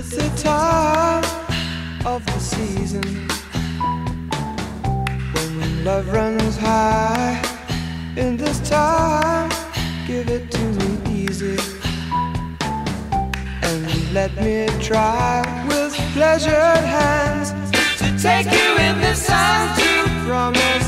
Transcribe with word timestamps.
It's 0.00 0.14
the 0.14 0.30
time 0.40 1.24
of 2.06 2.24
the 2.24 2.38
season 2.38 3.02
when 5.32 5.84
love 5.84 6.08
runs 6.12 6.56
high. 6.56 7.42
In 8.16 8.36
this 8.36 8.60
time, 8.68 9.50
give 10.06 10.28
it 10.28 10.52
to 10.52 10.64
me 10.78 11.00
easy 11.10 11.58
and 13.62 14.12
let 14.14 14.32
me 14.36 14.68
try 14.80 15.42
with 15.66 15.94
pleasured 16.14 16.84
hands 16.98 17.50
to 17.98 18.06
take 18.22 18.46
you 18.46 18.70
in 18.78 19.00
the 19.00 19.14
sun 19.14 19.76
to 19.80 20.08
promised 20.28 20.87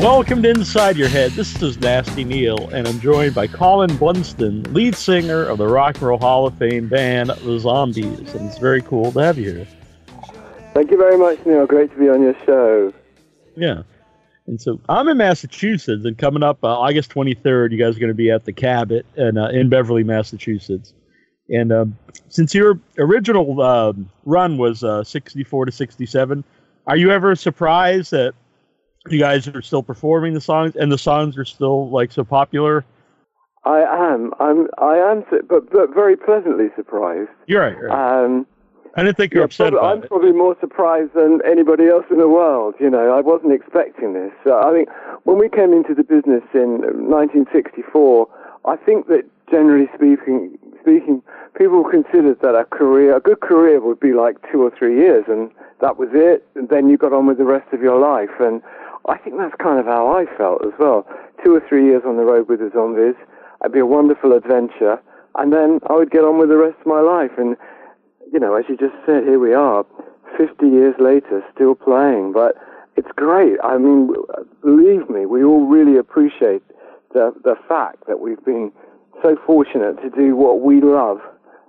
Welcome 0.00 0.42
to 0.44 0.48
Inside 0.48 0.96
Your 0.96 1.10
Head. 1.10 1.32
This 1.32 1.62
is 1.62 1.78
Nasty 1.78 2.24
Neil, 2.24 2.70
and 2.70 2.88
I'm 2.88 2.98
joined 3.00 3.34
by 3.34 3.46
Colin 3.46 3.90
Blunstone, 3.98 4.72
lead 4.72 4.94
singer 4.94 5.44
of 5.44 5.58
the 5.58 5.66
Rock 5.66 5.96
and 5.96 6.04
Roll 6.04 6.18
Hall 6.18 6.46
of 6.46 6.56
Fame 6.56 6.88
band 6.88 7.28
The 7.28 7.58
Zombies, 7.58 8.34
and 8.34 8.48
it's 8.48 8.56
very 8.56 8.80
cool 8.80 9.12
to 9.12 9.18
have 9.18 9.36
you 9.36 9.52
here. 9.52 9.68
Thank 10.72 10.90
you 10.90 10.96
very 10.96 11.18
much, 11.18 11.44
Neil. 11.44 11.66
Great 11.66 11.92
to 11.92 11.98
be 11.98 12.08
on 12.08 12.22
your 12.22 12.34
show. 12.46 12.94
Yeah. 13.58 13.82
And 14.46 14.58
so 14.58 14.80
I'm 14.88 15.06
in 15.08 15.18
Massachusetts, 15.18 16.06
and 16.06 16.16
coming 16.16 16.42
up 16.42 16.64
uh, 16.64 16.68
August 16.68 17.10
23rd, 17.10 17.70
you 17.70 17.76
guys 17.76 17.94
are 17.94 18.00
going 18.00 18.08
to 18.08 18.14
be 18.14 18.30
at 18.30 18.46
the 18.46 18.54
Cabot 18.54 19.04
and 19.16 19.38
uh, 19.38 19.48
in 19.48 19.68
Beverly, 19.68 20.02
Massachusetts. 20.02 20.94
And 21.50 21.70
um, 21.72 21.98
since 22.30 22.54
your 22.54 22.80
original 22.96 23.60
uh, 23.60 23.92
run 24.24 24.56
was 24.56 24.82
uh, 24.82 25.04
64 25.04 25.66
to 25.66 25.72
67, 25.72 26.42
are 26.86 26.96
you 26.96 27.10
ever 27.10 27.36
surprised 27.36 28.12
that 28.12 28.32
you 29.08 29.18
guys 29.18 29.48
are 29.48 29.62
still 29.62 29.82
performing 29.82 30.34
the 30.34 30.40
songs 30.40 30.76
and 30.76 30.92
the 30.92 30.98
songs 30.98 31.36
are 31.38 31.44
still 31.44 31.88
like 31.90 32.12
so 32.12 32.24
popular? 32.24 32.84
I 33.64 33.80
am. 33.80 34.32
I'm. 34.40 34.68
I 34.78 34.96
am, 34.96 35.24
but, 35.48 35.70
but 35.70 35.92
very 35.92 36.16
pleasantly 36.16 36.68
surprised. 36.76 37.30
You're 37.46 37.60
right. 37.60 37.76
you're 37.76 37.88
right. 37.88 38.24
Um, 38.24 38.46
I 38.96 39.04
didn't 39.04 39.18
think 39.18 39.32
you 39.32 39.40
were 39.40 39.42
yeah, 39.42 39.46
upset 39.46 39.72
probably, 39.72 39.88
I'm 39.88 40.02
it. 40.02 40.08
probably 40.08 40.32
more 40.32 40.56
surprised 40.60 41.14
than 41.14 41.40
anybody 41.46 41.86
else 41.86 42.04
in 42.10 42.18
the 42.18 42.28
world. 42.28 42.74
You 42.80 42.90
know, 42.90 43.14
I 43.14 43.20
wasn't 43.20 43.52
expecting 43.52 44.14
this. 44.14 44.32
Uh, 44.44 44.58
I 44.58 44.72
think 44.72 44.88
when 45.24 45.38
we 45.38 45.48
came 45.48 45.72
into 45.72 45.94
the 45.94 46.02
business 46.02 46.42
in 46.54 46.80
1964, 47.06 48.28
I 48.64 48.76
think 48.76 49.06
that 49.06 49.22
generally 49.50 49.88
speaking, 49.94 50.58
speaking, 50.80 51.22
people 51.56 51.84
considered 51.84 52.40
that 52.40 52.56
a 52.56 52.64
career, 52.64 53.16
a 53.16 53.20
good 53.20 53.40
career, 53.40 53.80
would 53.80 54.00
be 54.00 54.12
like 54.12 54.36
two 54.50 54.62
or 54.62 54.72
three 54.76 54.96
years, 54.96 55.24
and 55.28 55.50
that 55.80 55.96
was 55.96 56.08
it. 56.12 56.46
And 56.56 56.68
then 56.68 56.88
you 56.88 56.96
got 56.96 57.12
on 57.12 57.26
with 57.26 57.38
the 57.38 57.44
rest 57.44 57.72
of 57.72 57.80
your 57.80 58.00
life. 58.00 58.34
And 58.40 58.60
I 59.06 59.18
think 59.18 59.36
that's 59.38 59.54
kind 59.62 59.78
of 59.78 59.86
how 59.86 60.08
I 60.08 60.26
felt 60.36 60.64
as 60.64 60.72
well. 60.78 61.06
Two 61.44 61.54
or 61.54 61.62
three 61.68 61.86
years 61.86 62.02
on 62.06 62.16
the 62.16 62.24
road 62.24 62.48
with 62.48 62.60
the 62.60 62.70
zombies, 62.72 63.16
it'd 63.62 63.72
be 63.72 63.78
a 63.80 63.86
wonderful 63.86 64.32
adventure, 64.32 65.00
and 65.36 65.52
then 65.52 65.80
I 65.88 65.94
would 65.94 66.10
get 66.10 66.24
on 66.24 66.38
with 66.38 66.48
the 66.48 66.56
rest 66.56 66.76
of 66.80 66.86
my 66.86 67.00
life. 67.00 67.32
And 67.38 67.56
you 68.32 68.38
know, 68.38 68.54
as 68.54 68.64
you 68.68 68.76
just 68.76 68.94
said, 69.06 69.24
here 69.24 69.38
we 69.38 69.54
are, 69.54 69.84
50 70.36 70.66
years 70.66 70.94
later, 70.98 71.42
still 71.54 71.74
playing. 71.74 72.32
But 72.32 72.56
it's 72.96 73.10
great. 73.16 73.56
I 73.64 73.78
mean, 73.78 74.14
believe 74.62 75.08
me, 75.08 75.26
we 75.26 75.42
all 75.44 75.66
really 75.66 75.96
appreciate 75.96 76.62
the 77.12 77.32
the 77.42 77.56
fact 77.68 78.06
that 78.06 78.20
we've 78.20 78.44
been 78.44 78.72
so 79.22 79.36
fortunate 79.46 80.00
to 80.02 80.10
do 80.10 80.36
what 80.36 80.60
we 80.60 80.80
love 80.80 81.18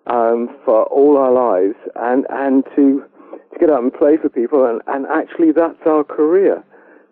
um, 0.07 0.49
for 0.65 0.83
all 0.85 1.17
our 1.17 1.31
lives, 1.31 1.75
and 1.95 2.25
and 2.29 2.65
to 2.75 3.03
to 3.53 3.59
get 3.59 3.69
out 3.69 3.83
and 3.83 3.93
play 3.93 4.17
for 4.17 4.29
people, 4.29 4.65
and 4.65 4.81
and 4.87 5.05
actually 5.08 5.52
that's 5.52 5.80
our 5.86 6.03
career. 6.03 6.64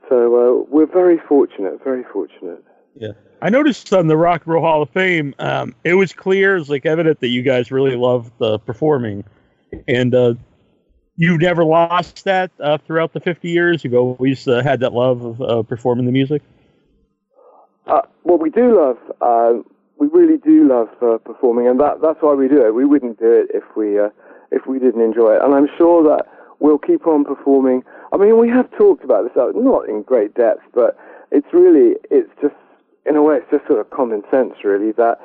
So 0.09 0.15
uh, 0.17 0.65
we're 0.69 0.87
very 0.87 1.19
fortunate, 1.27 1.83
very 1.83 2.03
fortunate. 2.11 2.63
Yeah. 2.95 3.11
I 3.41 3.49
noticed 3.49 3.93
on 3.93 4.07
the 4.07 4.17
Rock 4.17 4.41
and 4.45 4.53
Roll 4.53 4.63
Hall 4.63 4.81
of 4.81 4.89
Fame, 4.89 5.33
um, 5.39 5.75
it 5.83 5.93
was 5.93 6.11
clear, 6.11 6.57
it's 6.57 6.67
like 6.67 6.85
evident 6.85 7.21
that 7.21 7.29
you 7.29 7.41
guys 7.41 7.71
really 7.71 7.95
love 7.95 8.31
the 8.39 8.59
performing, 8.59 9.23
and 9.87 10.13
uh, 10.13 10.33
you've 11.15 11.39
never 11.39 11.63
lost 11.63 12.25
that 12.25 12.51
uh, 12.59 12.79
throughout 12.79 13.13
the 13.13 13.21
50 13.21 13.49
years. 13.49 13.83
You've 13.83 13.93
always 13.93 14.47
uh, 14.47 14.61
had 14.63 14.81
that 14.81 14.93
love 14.93 15.23
of 15.23 15.41
uh, 15.41 15.63
performing 15.63 16.05
the 16.05 16.11
music. 16.11 16.41
Uh, 17.87 18.01
well, 18.23 18.37
we 18.37 18.49
do 18.49 18.77
love, 18.77 18.97
uh, 19.21 19.61
we 19.97 20.07
really 20.07 20.37
do 20.37 20.67
love 20.67 20.89
uh, 21.01 21.17
performing, 21.19 21.67
and 21.67 21.79
that, 21.79 22.01
that's 22.01 22.19
why 22.21 22.33
we 22.33 22.47
do 22.47 22.65
it. 22.65 22.73
We 22.73 22.83
wouldn't 22.83 23.19
do 23.19 23.31
it 23.31 23.51
if 23.53 23.63
we 23.77 23.99
uh, 23.99 24.09
if 24.51 24.65
we 24.65 24.79
didn't 24.79 25.01
enjoy 25.01 25.35
it. 25.35 25.41
And 25.43 25.53
I'm 25.53 25.67
sure 25.77 26.03
that 26.03 26.25
we'll 26.59 26.77
keep 26.77 27.07
on 27.07 27.23
performing. 27.25 27.83
I 28.11 28.17
mean, 28.17 28.37
we 28.39 28.49
have 28.49 28.69
talked 28.77 29.03
about 29.03 29.23
this, 29.23 29.33
uh, 29.35 29.51
not 29.55 29.87
in 29.87 30.03
great 30.03 30.33
depth, 30.35 30.63
but 30.73 30.97
it's 31.31 31.47
really, 31.53 31.95
it's 32.09 32.29
just, 32.41 32.55
in 33.05 33.15
a 33.15 33.23
way, 33.23 33.37
it's 33.37 33.51
just 33.51 33.67
sort 33.67 33.79
of 33.79 33.89
common 33.89 34.23
sense, 34.29 34.53
really, 34.63 34.91
that 34.93 35.19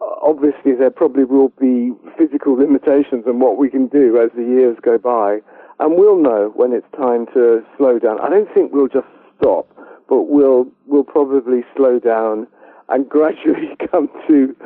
uh, 0.00 0.04
obviously 0.22 0.74
there 0.74 0.90
probably 0.90 1.24
will 1.24 1.52
be 1.60 1.92
physical 2.16 2.54
limitations 2.54 3.24
on 3.26 3.40
what 3.40 3.58
we 3.58 3.70
can 3.70 3.86
do 3.88 4.20
as 4.20 4.30
the 4.36 4.42
years 4.42 4.76
go 4.82 4.98
by, 4.98 5.38
and 5.80 5.96
we'll 5.96 6.20
know 6.20 6.52
when 6.54 6.72
it's 6.72 6.86
time 6.96 7.26
to 7.34 7.64
slow 7.76 7.98
down. 7.98 8.20
I 8.20 8.28
don't 8.28 8.52
think 8.52 8.72
we'll 8.72 8.88
just 8.88 9.06
stop, 9.38 9.66
but 10.08 10.24
we'll 10.24 10.66
we'll 10.86 11.04
probably 11.04 11.64
slow 11.76 11.98
down 11.98 12.46
and 12.88 13.08
gradually 13.08 13.76
come 13.90 14.08
to 14.26 14.56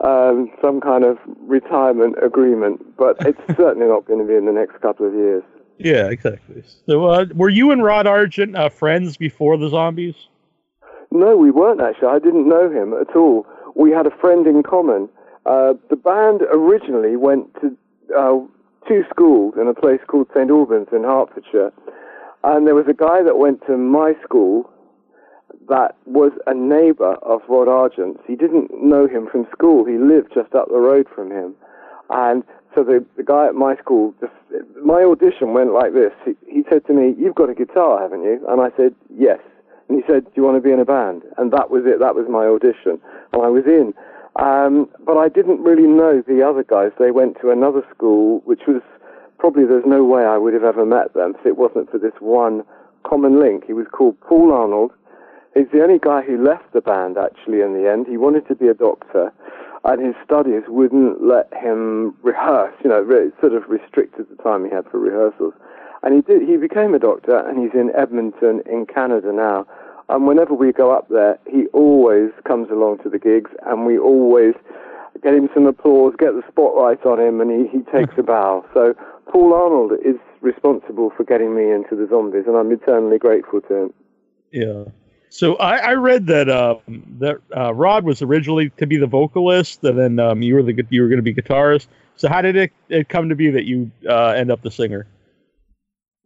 um, 0.00 0.50
some 0.60 0.80
kind 0.80 1.04
of 1.04 1.18
retirement 1.40 2.16
agreement. 2.22 2.96
But 2.96 3.16
it's 3.20 3.40
certainly 3.56 3.86
not 3.86 4.06
going 4.06 4.20
to 4.20 4.26
be 4.26 4.34
in 4.34 4.46
the 4.46 4.52
next 4.52 4.80
couple 4.80 5.06
of 5.06 5.14
years. 5.14 5.42
Yeah, 5.78 6.08
exactly. 6.08 6.62
So, 6.86 7.06
uh, 7.06 7.26
were 7.34 7.48
you 7.48 7.70
and 7.70 7.82
Rod 7.82 8.06
Argent 8.06 8.56
uh, 8.56 8.68
friends 8.68 9.16
before 9.16 9.56
the 9.56 9.68
Zombies? 9.68 10.14
No, 11.10 11.36
we 11.36 11.50
weren't 11.50 11.80
actually. 11.80 12.08
I 12.08 12.18
didn't 12.18 12.48
know 12.48 12.70
him 12.70 12.94
at 12.94 13.14
all. 13.16 13.46
We 13.74 13.90
had 13.90 14.06
a 14.06 14.10
friend 14.10 14.46
in 14.46 14.62
common. 14.62 15.08
Uh, 15.44 15.74
the 15.90 15.96
band 15.96 16.42
originally 16.52 17.16
went 17.16 17.52
to 17.60 17.76
uh, 18.16 18.38
two 18.88 19.04
schools 19.10 19.54
in 19.60 19.66
a 19.66 19.74
place 19.74 20.00
called 20.06 20.28
St 20.34 20.50
Albans 20.50 20.88
in 20.92 21.02
Hertfordshire, 21.02 21.72
and 22.44 22.66
there 22.66 22.74
was 22.74 22.86
a 22.88 22.94
guy 22.94 23.22
that 23.22 23.38
went 23.38 23.66
to 23.66 23.76
my 23.76 24.14
school 24.22 24.70
that 25.68 25.96
was 26.06 26.32
a 26.46 26.54
neighbour 26.54 27.14
of 27.22 27.40
Rod 27.48 27.68
Argent's. 27.68 28.20
He 28.26 28.36
didn't 28.36 28.70
know 28.74 29.06
him 29.06 29.28
from 29.30 29.46
school. 29.52 29.84
He 29.84 29.98
lived 29.98 30.32
just 30.34 30.54
up 30.54 30.68
the 30.68 30.78
road 30.78 31.06
from 31.14 31.30
him, 31.30 31.54
and 32.10 32.42
so 32.74 32.82
the 32.82 33.04
the 33.16 33.22
guy 33.22 33.46
at 33.46 33.54
my 33.54 33.76
school 33.76 34.14
just 34.20 34.32
my 34.84 35.02
audition 35.02 35.54
went 35.54 35.72
like 35.72 35.92
this. 35.94 36.12
He, 36.24 36.32
he 36.46 36.64
said 36.70 36.86
to 36.86 36.92
me, 36.92 37.14
"You've 37.18 37.34
got 37.34 37.50
a 37.50 37.54
guitar, 37.54 38.00
haven't 38.00 38.22
you?" 38.22 38.44
And 38.48 38.60
I 38.60 38.70
said, 38.76 38.94
"Yes." 39.14 39.38
And 39.88 39.98
he 39.98 40.04
said, 40.06 40.24
"Do 40.24 40.32
you 40.36 40.42
want 40.42 40.56
to 40.56 40.60
be 40.60 40.72
in 40.72 40.80
a 40.80 40.84
band?" 40.84 41.22
And 41.38 41.52
that 41.52 41.70
was 41.70 41.82
it. 41.86 42.00
That 42.00 42.14
was 42.14 42.26
my 42.28 42.46
audition, 42.46 43.00
and 43.32 43.42
I 43.42 43.48
was 43.48 43.64
in. 43.66 43.94
Um, 44.36 44.88
but 45.04 45.18
I 45.18 45.28
didn't 45.28 45.60
really 45.62 45.86
know 45.86 46.22
the 46.26 46.42
other 46.42 46.64
guys. 46.64 46.90
They 46.98 47.10
went 47.10 47.38
to 47.42 47.50
another 47.50 47.82
school, 47.94 48.40
which 48.44 48.62
was 48.66 48.80
probably 49.38 49.64
there's 49.64 49.84
no 49.86 50.04
way 50.04 50.24
I 50.24 50.38
would 50.38 50.54
have 50.54 50.64
ever 50.64 50.86
met 50.86 51.12
them 51.14 51.34
if 51.38 51.44
it 51.44 51.58
wasn't 51.58 51.90
for 51.90 51.98
this 51.98 52.14
one 52.20 52.64
common 53.04 53.40
link. 53.40 53.64
He 53.66 53.72
was 53.72 53.86
called 53.92 54.18
Paul 54.20 54.52
Arnold. 54.52 54.92
He's 55.54 55.68
the 55.72 55.82
only 55.82 55.98
guy 55.98 56.22
who 56.22 56.42
left 56.42 56.72
the 56.72 56.80
band 56.80 57.18
actually 57.18 57.60
in 57.60 57.74
the 57.74 57.90
end. 57.90 58.06
He 58.06 58.16
wanted 58.16 58.48
to 58.48 58.54
be 58.54 58.68
a 58.68 58.74
doctor, 58.74 59.32
and 59.84 60.04
his 60.04 60.14
studies 60.24 60.62
wouldn't 60.68 61.22
let 61.22 61.52
him 61.52 62.16
rehearse. 62.22 62.74
You 62.82 62.90
know, 62.90 63.00
re- 63.00 63.30
sort 63.40 63.52
of 63.52 63.68
restricted 63.68 64.26
the 64.30 64.42
time 64.42 64.64
he 64.64 64.70
had 64.70 64.86
for 64.90 64.98
rehearsals. 64.98 65.54
And 66.02 66.14
he 66.14 66.20
did. 66.22 66.48
He 66.48 66.56
became 66.56 66.94
a 66.94 66.98
doctor, 66.98 67.36
and 67.36 67.62
he's 67.62 67.78
in 67.78 67.90
Edmonton 67.94 68.62
in 68.66 68.86
Canada 68.86 69.32
now. 69.32 69.66
And 70.08 70.26
whenever 70.26 70.54
we 70.54 70.72
go 70.72 70.90
up 70.90 71.08
there, 71.08 71.38
he 71.48 71.66
always 71.72 72.30
comes 72.46 72.70
along 72.70 72.98
to 73.02 73.08
the 73.08 73.18
gigs, 73.18 73.50
and 73.66 73.86
we 73.86 73.98
always 73.98 74.54
get 75.22 75.34
him 75.34 75.48
some 75.54 75.66
applause, 75.66 76.14
get 76.18 76.32
the 76.34 76.42
spotlight 76.48 77.04
on 77.06 77.20
him, 77.20 77.40
and 77.40 77.50
he, 77.50 77.78
he 77.78 77.84
takes 77.92 78.14
a 78.18 78.22
bow. 78.22 78.64
So 78.74 78.94
Paul 79.30 79.54
Arnold 79.54 79.92
is 80.04 80.16
responsible 80.40 81.12
for 81.16 81.24
getting 81.24 81.54
me 81.54 81.70
into 81.70 81.94
the 81.94 82.08
zombies, 82.08 82.44
and 82.46 82.56
I'm 82.56 82.72
eternally 82.72 83.18
grateful 83.18 83.60
to 83.62 83.74
him. 83.74 83.94
Yeah. 84.50 84.84
So 85.32 85.56
I, 85.56 85.76
I 85.78 85.92
read 85.94 86.26
that 86.26 86.50
um, 86.50 86.82
that 87.18 87.38
uh, 87.56 87.72
Rod 87.72 88.04
was 88.04 88.20
originally 88.20 88.68
to 88.76 88.86
be 88.86 88.98
the 88.98 89.06
vocalist, 89.06 89.82
and 89.82 89.98
then 89.98 90.18
um, 90.18 90.42
you 90.42 90.54
were 90.54 90.62
the 90.62 90.74
you 90.90 91.00
were 91.00 91.08
going 91.08 91.24
to 91.24 91.32
be 91.32 91.32
guitarist. 91.32 91.86
So 92.16 92.28
how 92.28 92.42
did 92.42 92.54
it, 92.54 92.70
it 92.90 93.08
come 93.08 93.30
to 93.30 93.34
be 93.34 93.50
that 93.50 93.64
you 93.64 93.90
uh, 94.06 94.32
end 94.32 94.50
up 94.50 94.60
the 94.60 94.70
singer? 94.70 95.06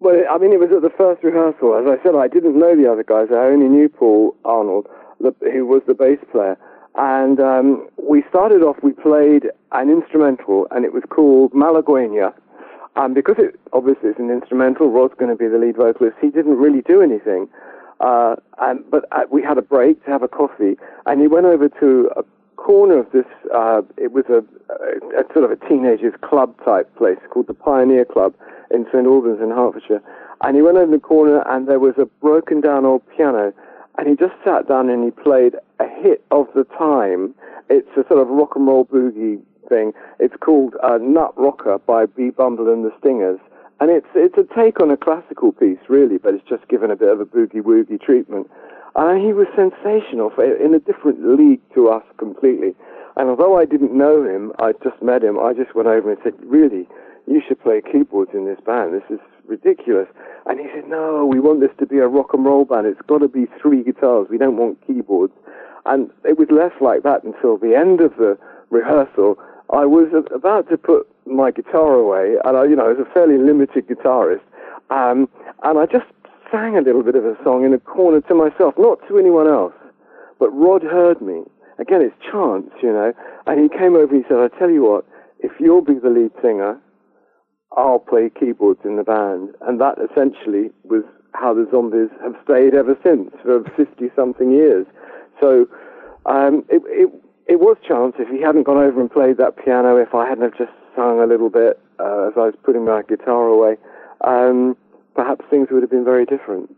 Well, 0.00 0.24
I 0.28 0.38
mean, 0.38 0.52
it 0.52 0.58
was 0.58 0.70
at 0.74 0.82
the 0.82 0.90
first 0.90 1.22
rehearsal. 1.22 1.76
As 1.76 1.86
I 1.86 2.02
said, 2.02 2.16
I 2.16 2.26
didn't 2.26 2.58
know 2.58 2.74
the 2.74 2.90
other 2.90 3.04
guys. 3.04 3.28
I 3.30 3.46
only 3.46 3.68
knew 3.68 3.88
Paul 3.88 4.34
Arnold, 4.44 4.88
the, 5.20 5.32
who 5.52 5.64
was 5.66 5.82
the 5.86 5.94
bass 5.94 6.18
player. 6.32 6.58
And 6.96 7.38
um, 7.38 7.88
we 7.96 8.24
started 8.28 8.62
off, 8.62 8.76
we 8.82 8.90
played 8.90 9.46
an 9.70 9.88
instrumental, 9.88 10.66
and 10.72 10.84
it 10.84 10.92
was 10.92 11.04
called 11.08 11.52
Malagueña. 11.52 12.34
And 12.96 13.14
because 13.14 13.36
it 13.38 13.54
obviously 13.72 14.10
it's 14.10 14.18
an 14.18 14.30
instrumental, 14.30 14.90
Rod's 14.90 15.14
going 15.16 15.30
to 15.30 15.36
be 15.36 15.46
the 15.46 15.58
lead 15.58 15.76
vocalist. 15.76 16.16
He 16.20 16.30
didn't 16.30 16.56
really 16.56 16.82
do 16.82 17.02
anything. 17.02 17.46
Uh, 18.00 18.36
and, 18.58 18.84
but 18.90 19.04
uh, 19.12 19.22
we 19.30 19.42
had 19.42 19.58
a 19.58 19.62
break 19.62 20.04
to 20.04 20.10
have 20.10 20.22
a 20.22 20.28
coffee, 20.28 20.76
and 21.06 21.20
he 21.20 21.26
went 21.26 21.46
over 21.46 21.68
to 21.68 22.10
a 22.16 22.22
corner 22.56 22.98
of 22.98 23.10
this. 23.12 23.24
Uh, 23.54 23.82
it 23.96 24.12
was 24.12 24.24
a, 24.28 24.44
a, 24.72 25.20
a 25.20 25.32
sort 25.32 25.44
of 25.44 25.50
a 25.50 25.68
teenagers 25.68 26.14
club 26.22 26.54
type 26.64 26.94
place 26.96 27.18
called 27.30 27.46
the 27.46 27.54
Pioneer 27.54 28.04
Club 28.04 28.34
in 28.70 28.84
St 28.92 29.06
Albans 29.06 29.40
in 29.40 29.50
Hertfordshire. 29.50 30.02
And 30.42 30.56
he 30.56 30.62
went 30.62 30.76
over 30.76 30.90
the 30.90 31.00
corner, 31.00 31.42
and 31.48 31.66
there 31.66 31.78
was 31.78 31.94
a 31.96 32.06
broken 32.20 32.60
down 32.60 32.84
old 32.84 33.02
piano, 33.16 33.52
and 33.98 34.08
he 34.08 34.14
just 34.16 34.34
sat 34.44 34.68
down 34.68 34.90
and 34.90 35.04
he 35.04 35.10
played 35.10 35.54
a 35.80 35.88
hit 35.88 36.24
of 36.30 36.46
the 36.54 36.64
time. 36.64 37.34
It's 37.70 37.88
a 37.96 38.06
sort 38.08 38.20
of 38.20 38.28
rock 38.28 38.54
and 38.54 38.66
roll 38.66 38.84
boogie 38.84 39.40
thing. 39.68 39.92
It's 40.20 40.36
called 40.40 40.74
uh, 40.82 40.98
Nut 41.00 41.32
Rocker 41.36 41.78
by 41.78 42.06
B. 42.06 42.30
Bumble 42.30 42.72
and 42.72 42.84
the 42.84 42.92
Stingers. 43.00 43.40
And 43.78 43.90
it's, 43.90 44.06
it's 44.14 44.36
a 44.38 44.54
take 44.54 44.80
on 44.80 44.90
a 44.90 44.96
classical 44.96 45.52
piece, 45.52 45.78
really, 45.88 46.16
but 46.16 46.34
it's 46.34 46.48
just 46.48 46.66
given 46.68 46.90
a 46.90 46.96
bit 46.96 47.12
of 47.12 47.20
a 47.20 47.26
boogie 47.26 47.60
woogie 47.60 48.00
treatment. 48.00 48.48
And 48.94 49.20
he 49.20 49.34
was 49.34 49.46
sensational 49.54 50.30
for, 50.30 50.44
in 50.44 50.74
a 50.74 50.78
different 50.78 51.20
league 51.38 51.60
to 51.74 51.88
us 51.90 52.04
completely. 52.16 52.74
And 53.16 53.28
although 53.28 53.58
I 53.58 53.66
didn't 53.66 53.92
know 53.92 54.24
him, 54.24 54.52
I 54.58 54.72
just 54.82 55.02
met 55.02 55.22
him, 55.22 55.38
I 55.38 55.52
just 55.52 55.74
went 55.74 55.88
over 55.88 56.10
and 56.10 56.18
said, 56.24 56.34
really, 56.44 56.88
you 57.26 57.42
should 57.46 57.60
play 57.62 57.82
keyboards 57.82 58.30
in 58.32 58.46
this 58.46 58.58
band. 58.64 58.94
This 58.94 59.10
is 59.10 59.20
ridiculous. 59.46 60.08
And 60.46 60.60
he 60.60 60.66
said, 60.74 60.88
no, 60.88 61.26
we 61.26 61.40
want 61.40 61.60
this 61.60 61.70
to 61.78 61.86
be 61.86 61.98
a 61.98 62.08
rock 62.08 62.32
and 62.32 62.44
roll 62.44 62.64
band. 62.64 62.86
It's 62.86 63.00
got 63.06 63.18
to 63.18 63.28
be 63.28 63.46
three 63.60 63.82
guitars. 63.82 64.28
We 64.30 64.38
don't 64.38 64.56
want 64.56 64.84
keyboards. 64.86 65.32
And 65.84 66.10
it 66.24 66.38
was 66.38 66.48
less 66.50 66.72
like 66.80 67.02
that 67.02 67.24
until 67.24 67.58
the 67.58 67.76
end 67.76 68.00
of 68.00 68.16
the 68.16 68.38
rehearsal. 68.70 69.38
I 69.72 69.84
was 69.84 70.08
about 70.34 70.68
to 70.70 70.78
put 70.78 71.08
my 71.26 71.50
guitar 71.50 71.94
away, 71.94 72.36
and 72.44 72.56
I, 72.56 72.64
you 72.64 72.76
know, 72.76 72.86
I 72.86 72.92
was 72.92 72.98
a 73.00 73.12
fairly 73.12 73.38
limited 73.38 73.88
guitarist, 73.88 74.44
um, 74.90 75.28
and 75.64 75.78
I 75.78 75.86
just 75.86 76.06
sang 76.50 76.76
a 76.76 76.80
little 76.80 77.02
bit 77.02 77.16
of 77.16 77.24
a 77.24 77.36
song 77.42 77.64
in 77.64 77.74
a 77.74 77.78
corner 77.78 78.20
to 78.22 78.34
myself, 78.34 78.74
not 78.78 79.00
to 79.08 79.18
anyone 79.18 79.48
else. 79.48 79.74
But 80.38 80.50
Rod 80.50 80.82
heard 80.82 81.20
me. 81.20 81.42
Again, 81.78 82.00
it's 82.02 82.14
chance, 82.30 82.70
you 82.82 82.92
know. 82.92 83.12
And 83.46 83.60
he 83.60 83.68
came 83.68 83.96
over 83.96 84.14
and 84.14 84.24
he 84.24 84.28
said, 84.28 84.38
I 84.38 84.48
tell 84.58 84.70
you 84.70 84.82
what, 84.82 85.04
if 85.40 85.52
you'll 85.58 85.82
be 85.82 85.94
the 85.94 86.10
lead 86.10 86.30
singer, 86.42 86.78
I'll 87.76 87.98
play 87.98 88.30
keyboards 88.30 88.80
in 88.84 88.96
the 88.96 89.02
band. 89.02 89.50
And 89.62 89.80
that 89.80 89.96
essentially 89.98 90.70
was 90.84 91.02
how 91.34 91.52
the 91.52 91.68
Zombies 91.70 92.08
have 92.22 92.34
stayed 92.44 92.74
ever 92.74 92.96
since 93.04 93.30
for 93.42 93.62
50 93.76 94.10
something 94.16 94.50
years. 94.50 94.86
So 95.40 95.66
um, 96.24 96.64
it, 96.68 96.82
it, 96.86 97.10
it 97.46 97.60
was 97.60 97.76
chance 97.86 98.14
if 98.18 98.28
he 98.28 98.40
hadn't 98.40 98.64
gone 98.64 98.78
over 98.78 99.00
and 99.00 99.10
played 99.10 99.36
that 99.38 99.56
piano, 99.64 99.96
if 99.96 100.14
I 100.14 100.28
hadn't 100.28 100.44
have 100.44 100.58
just 100.58 100.72
sung 100.96 101.20
a 101.20 101.26
little 101.26 101.50
bit 101.50 101.80
uh, 102.00 102.28
as 102.28 102.32
I 102.36 102.46
was 102.46 102.54
putting 102.64 102.84
my 102.84 103.02
guitar 103.02 103.46
away. 103.46 103.76
Um, 104.22 104.76
perhaps 105.14 105.44
things 105.50 105.68
would 105.70 105.82
have 105.82 105.90
been 105.90 106.04
very 106.04 106.24
different. 106.24 106.74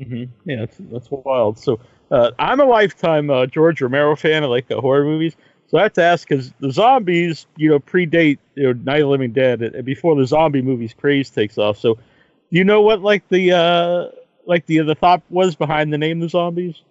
Mm-hmm. 0.00 0.24
Yeah, 0.48 0.60
that's, 0.60 0.76
that's 0.78 1.10
wild. 1.10 1.58
So 1.58 1.80
uh, 2.10 2.30
I'm 2.38 2.60
a 2.60 2.64
lifetime 2.64 3.30
uh, 3.30 3.46
George 3.46 3.80
Romero 3.80 4.16
fan. 4.16 4.44
I 4.44 4.46
like 4.46 4.68
the 4.68 4.80
horror 4.80 5.04
movies. 5.04 5.36
So 5.68 5.78
I 5.78 5.82
have 5.82 5.92
to 5.94 6.02
ask 6.02 6.28
because 6.28 6.52
the 6.60 6.70
zombies, 6.70 7.46
you 7.56 7.70
know, 7.70 7.80
predate 7.80 8.38
you 8.54 8.64
know, 8.64 8.72
Night 8.84 9.00
of 9.00 9.06
the 9.06 9.08
Living 9.08 9.32
Dead 9.32 9.62
and 9.62 9.84
before 9.84 10.14
the 10.14 10.26
zombie 10.26 10.62
movies 10.62 10.94
craze 10.94 11.30
takes 11.30 11.58
off. 11.58 11.78
So, 11.78 11.94
do 11.94 12.58
you 12.58 12.64
know 12.64 12.82
what 12.82 13.00
like 13.00 13.26
the 13.30 13.52
uh, 13.52 14.14
like 14.46 14.66
the 14.66 14.80
the 14.80 14.94
thought 14.94 15.22
was 15.30 15.56
behind 15.56 15.92
the 15.92 15.98
name 15.98 16.20
the 16.20 16.28
zombies? 16.28 16.82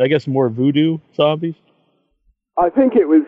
I 0.00 0.06
guess 0.06 0.26
more 0.26 0.48
voodoo 0.48 0.98
zombies. 1.14 1.56
I 2.60 2.68
think 2.68 2.94
it 2.94 3.08
was. 3.08 3.22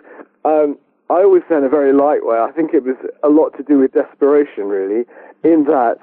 Um, 0.45 0.79
I 1.09 1.23
always 1.23 1.43
say 1.49 1.57
in 1.57 1.65
a 1.65 1.69
very 1.69 1.93
light 1.93 2.25
way. 2.25 2.39
I 2.39 2.53
think 2.53 2.73
it 2.75 2.85
was 2.85 2.97
a 3.23 3.29
lot 3.29 3.57
to 3.57 3.63
do 3.63 3.79
with 3.79 3.93
desperation, 3.93 4.65
really, 4.65 5.05
in 5.43 5.65
that 5.65 5.99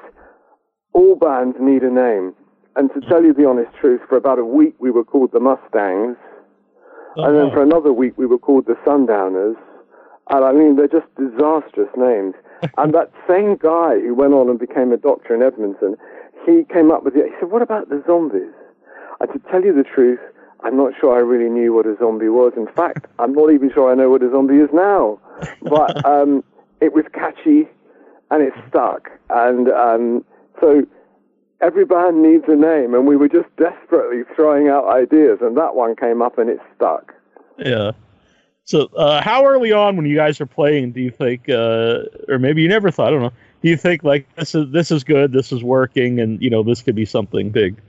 all 0.93 1.15
bands 1.15 1.57
need 1.59 1.83
a 1.83 1.89
name. 1.89 2.33
And 2.75 2.89
to 2.93 3.01
tell 3.09 3.23
you 3.23 3.33
the 3.33 3.45
honest 3.45 3.71
truth, 3.79 4.01
for 4.07 4.17
about 4.17 4.39
a 4.39 4.45
week 4.45 4.75
we 4.79 4.91
were 4.91 5.03
called 5.03 5.31
the 5.31 5.39
Mustangs, 5.39 6.17
oh, 7.17 7.23
and 7.23 7.35
then 7.35 7.51
for 7.51 7.61
another 7.61 7.93
week 7.93 8.17
we 8.17 8.25
were 8.25 8.37
called 8.37 8.65
the 8.65 8.77
Sundowners. 8.85 9.57
And 10.29 10.45
I 10.45 10.51
mean, 10.51 10.75
they're 10.75 10.87
just 10.87 11.09
disastrous 11.15 11.89
names. 11.97 12.35
and 12.77 12.93
that 12.93 13.11
same 13.27 13.57
guy 13.57 13.99
who 13.99 14.13
went 14.13 14.33
on 14.33 14.49
and 14.49 14.59
became 14.59 14.91
a 14.91 14.97
doctor 14.97 15.33
in 15.33 15.41
Edmonton, 15.41 15.97
he 16.45 16.65
came 16.71 16.91
up 16.91 17.03
with 17.03 17.15
it. 17.15 17.25
He 17.25 17.31
said, 17.39 17.51
"What 17.51 17.61
about 17.61 17.89
the 17.89 18.03
zombies?" 18.05 18.53
And 19.19 19.29
to 19.33 19.39
tell 19.49 19.63
you 19.63 19.73
the 19.73 19.83
truth, 19.83 20.19
I'm 20.63 20.77
not 20.77 20.93
sure 20.99 21.15
I 21.15 21.19
really 21.19 21.49
knew 21.49 21.73
what 21.73 21.85
a 21.85 21.95
zombie 21.97 22.29
was. 22.29 22.53
In 22.57 22.67
fact, 22.67 23.07
I'm 23.19 23.33
not 23.33 23.51
even 23.51 23.71
sure 23.73 23.91
I 23.91 23.95
know 23.95 24.09
what 24.09 24.23
a 24.23 24.29
zombie 24.29 24.55
is 24.55 24.69
now. 24.73 25.19
But 25.61 26.05
um, 26.13 26.43
it 26.81 26.93
was 26.93 27.05
catchy, 27.13 27.67
and 28.31 28.43
it 28.43 28.53
stuck. 28.67 29.09
And 29.29 29.69
um, 29.69 30.25
so 30.59 30.83
every 31.61 31.85
band 31.85 32.21
needs 32.23 32.45
a 32.47 32.55
name, 32.55 32.93
and 32.93 33.07
we 33.07 33.15
were 33.15 33.29
just 33.29 33.53
desperately 33.57 34.23
throwing 34.35 34.67
out 34.67 34.87
ideas, 34.87 35.39
and 35.41 35.57
that 35.57 35.75
one 35.75 35.95
came 35.95 36.21
up 36.21 36.37
and 36.37 36.49
it 36.49 36.59
stuck. 36.75 37.13
Yeah. 37.57 37.91
So, 38.65 38.85
uh, 38.95 39.21
how 39.21 39.45
early 39.45 39.71
on 39.71 39.97
when 39.97 40.05
you 40.05 40.15
guys 40.15 40.39
are 40.39 40.45
playing 40.45 40.91
do 40.91 41.01
you 41.01 41.09
think, 41.09 41.49
uh, 41.49 42.03
or 42.27 42.37
maybe 42.37 42.61
you 42.61 42.67
never 42.67 42.91
thought, 42.91 43.07
I 43.07 43.11
don't 43.11 43.21
know, 43.23 43.33
do 43.63 43.69
you 43.69 43.75
think 43.75 44.03
like 44.03 44.27
this 44.35 44.53
is 44.53 44.71
this 44.71 44.91
is 44.91 45.03
good, 45.03 45.33
this 45.33 45.51
is 45.51 45.63
working, 45.63 46.19
and 46.19 46.41
you 46.41 46.49
know 46.49 46.63
this 46.63 46.81
could 46.81 46.95
be 46.95 47.05
something 47.05 47.49
big? 47.49 47.81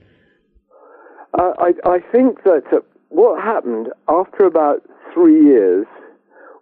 I 1.39 1.75
I 1.85 1.99
think 2.13 2.43
that 2.45 2.65
uh, 2.73 2.81
what 3.09 3.43
happened 3.43 3.89
after 4.09 4.45
about 4.45 4.83
three 5.13 5.45
years, 5.45 5.87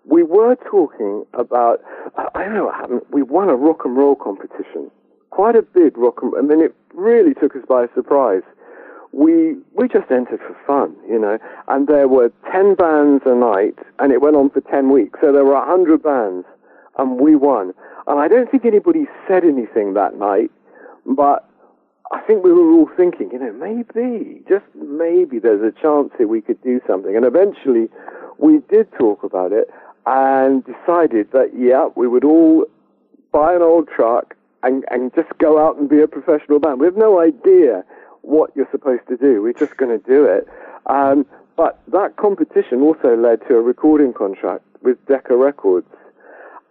we 0.05 0.23
were 0.23 0.57
talking 0.71 1.25
about. 1.35 1.81
I 2.35 2.45
don't 2.45 2.55
know 2.55 2.67
what 2.67 2.75
happened. 2.75 3.03
We 3.11 3.23
won 3.23 3.49
a 3.49 3.57
rock 3.57 3.85
and 3.85 3.97
roll 3.97 4.15
competition 4.15 4.91
quite 5.31 5.55
a 5.55 5.63
big 5.63 5.97
rock 5.97 6.19
and 6.21 6.33
roll, 6.33 6.43
I 6.43 6.47
mean, 6.47 6.61
it 6.61 6.75
really 6.95 7.33
took 7.33 7.55
us 7.55 7.63
by 7.69 7.87
surprise. 7.95 8.43
We 9.13 9.57
we 9.73 9.87
just 9.89 10.11
entered 10.11 10.41
for 10.41 10.57
fun, 10.67 10.97
you 11.09 11.19
know, 11.19 11.39
and 11.69 11.87
there 11.87 12.09
were 12.09 12.31
ten 12.53 12.75
bands 12.75 13.23
a 13.25 13.35
night, 13.35 13.79
and 14.01 14.13
it 14.13 14.21
went 14.21 14.37
on 14.37 14.51
for 14.51 14.61
ten 14.61 14.91
weeks. 14.91 15.19
So 15.21 15.33
there 15.33 15.45
were 15.45 15.55
a 15.55 15.65
hundred 15.65 16.03
bands, 16.03 16.45
and 16.99 17.21
we 17.21 17.37
won. 17.37 17.73
And 18.09 18.19
I 18.19 18.27
don't 18.29 18.51
think 18.51 18.65
anybody 18.65 19.07
said 19.27 19.45
anything 19.45 19.95
that 19.95 20.17
night, 20.17 20.51
but 21.07 21.48
I 22.11 22.21
think 22.21 22.43
we 22.43 22.53
were 22.53 22.71
all 22.73 22.89
thinking, 22.97 23.31
you 23.33 23.39
know, 23.39 23.53
maybe, 23.53 24.43
just 24.49 24.65
maybe, 24.75 25.39
there's 25.39 25.63
a 25.63 25.79
chance 25.81 26.11
here 26.17 26.27
we 26.27 26.41
could 26.41 26.61
do 26.63 26.81
something. 26.87 27.15
And 27.15 27.25
eventually, 27.25 27.89
we 28.39 28.61
did 28.71 28.91
talk 28.93 29.23
about 29.23 29.53
it 29.53 29.69
and 30.07 30.65
decided 30.65 31.33
that 31.33 31.51
yeah, 31.55 31.89
we 31.95 32.09
would 32.09 32.25
all 32.25 32.65
buy 33.31 33.55
an 33.55 33.61
old 33.61 33.89
truck 33.89 34.35
and, 34.63 34.85
and 34.91 35.15
just 35.15 35.29
go 35.39 35.59
out 35.59 35.77
and 35.77 35.89
be 35.89 36.01
a 36.01 36.09
professional 36.09 36.59
band. 36.59 36.81
We 36.81 36.87
have 36.87 36.97
no 36.97 37.21
idea 37.21 37.85
what 38.23 38.51
you're 38.57 38.69
supposed 38.71 39.07
to 39.09 39.17
do. 39.17 39.43
We're 39.43 39.53
just 39.53 39.77
going 39.77 39.99
to 39.99 40.05
do 40.07 40.25
it. 40.25 40.49
Um, 40.87 41.27
but 41.57 41.79
that 41.89 42.17
competition 42.17 42.81
also 42.81 43.17
led 43.17 43.41
to 43.49 43.57
a 43.57 43.61
recording 43.61 44.13
contract 44.15 44.65
with 44.83 45.05
Decca 45.07 45.37
Records. 45.37 45.87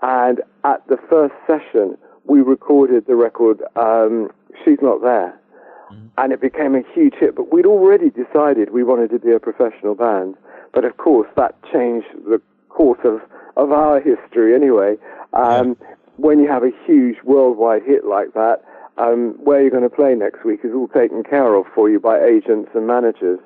And 0.02 0.42
at 0.64 0.88
the 0.88 0.98
first 1.10 1.34
session, 1.46 1.98
we 2.28 2.42
recorded 2.42 3.06
the 3.08 3.16
record, 3.16 3.62
um, 3.76 4.30
She's 4.64 4.78
Not 4.82 5.02
There. 5.02 5.40
Mm-hmm. 5.92 6.08
And 6.18 6.34
it 6.34 6.42
became 6.42 6.76
a 6.76 6.82
huge 6.94 7.14
hit. 7.20 7.36
But 7.36 7.52
we'd 7.52 7.66
already 7.66 8.10
decided 8.10 8.72
we 8.72 8.84
wanted 8.84 9.10
to 9.12 9.20
be 9.20 9.32
a 9.32 9.40
professional 9.40 9.96
band. 9.96 10.36
But 10.74 10.84
of 10.84 10.98
course, 10.98 11.30
that 11.38 11.56
changed 11.72 12.08
the 12.26 12.42
course 12.70 13.00
of, 13.04 13.22
of 13.56 13.72
our 13.72 14.02
history 14.02 14.54
anyway. 14.54 14.98
Um, 15.34 15.76
yeah 15.80 15.88
when 16.18 16.40
you 16.40 16.48
have 16.50 16.64
a 16.64 16.72
huge 16.86 17.18
worldwide 17.24 17.84
hit 17.84 18.06
like 18.06 18.34
that, 18.34 18.64
um, 18.98 19.36
where 19.44 19.62
you're 19.62 19.70
going 19.70 19.84
to 19.84 19.90
play 19.90 20.16
next 20.16 20.44
week 20.44 20.60
is 20.64 20.72
all 20.74 20.88
taken 20.88 21.24
care 21.24 21.54
of 21.54 21.66
for 21.74 21.90
you 21.90 22.00
by 22.00 22.20
agents 22.20 22.72
and 22.74 22.88
managers. 22.88 23.40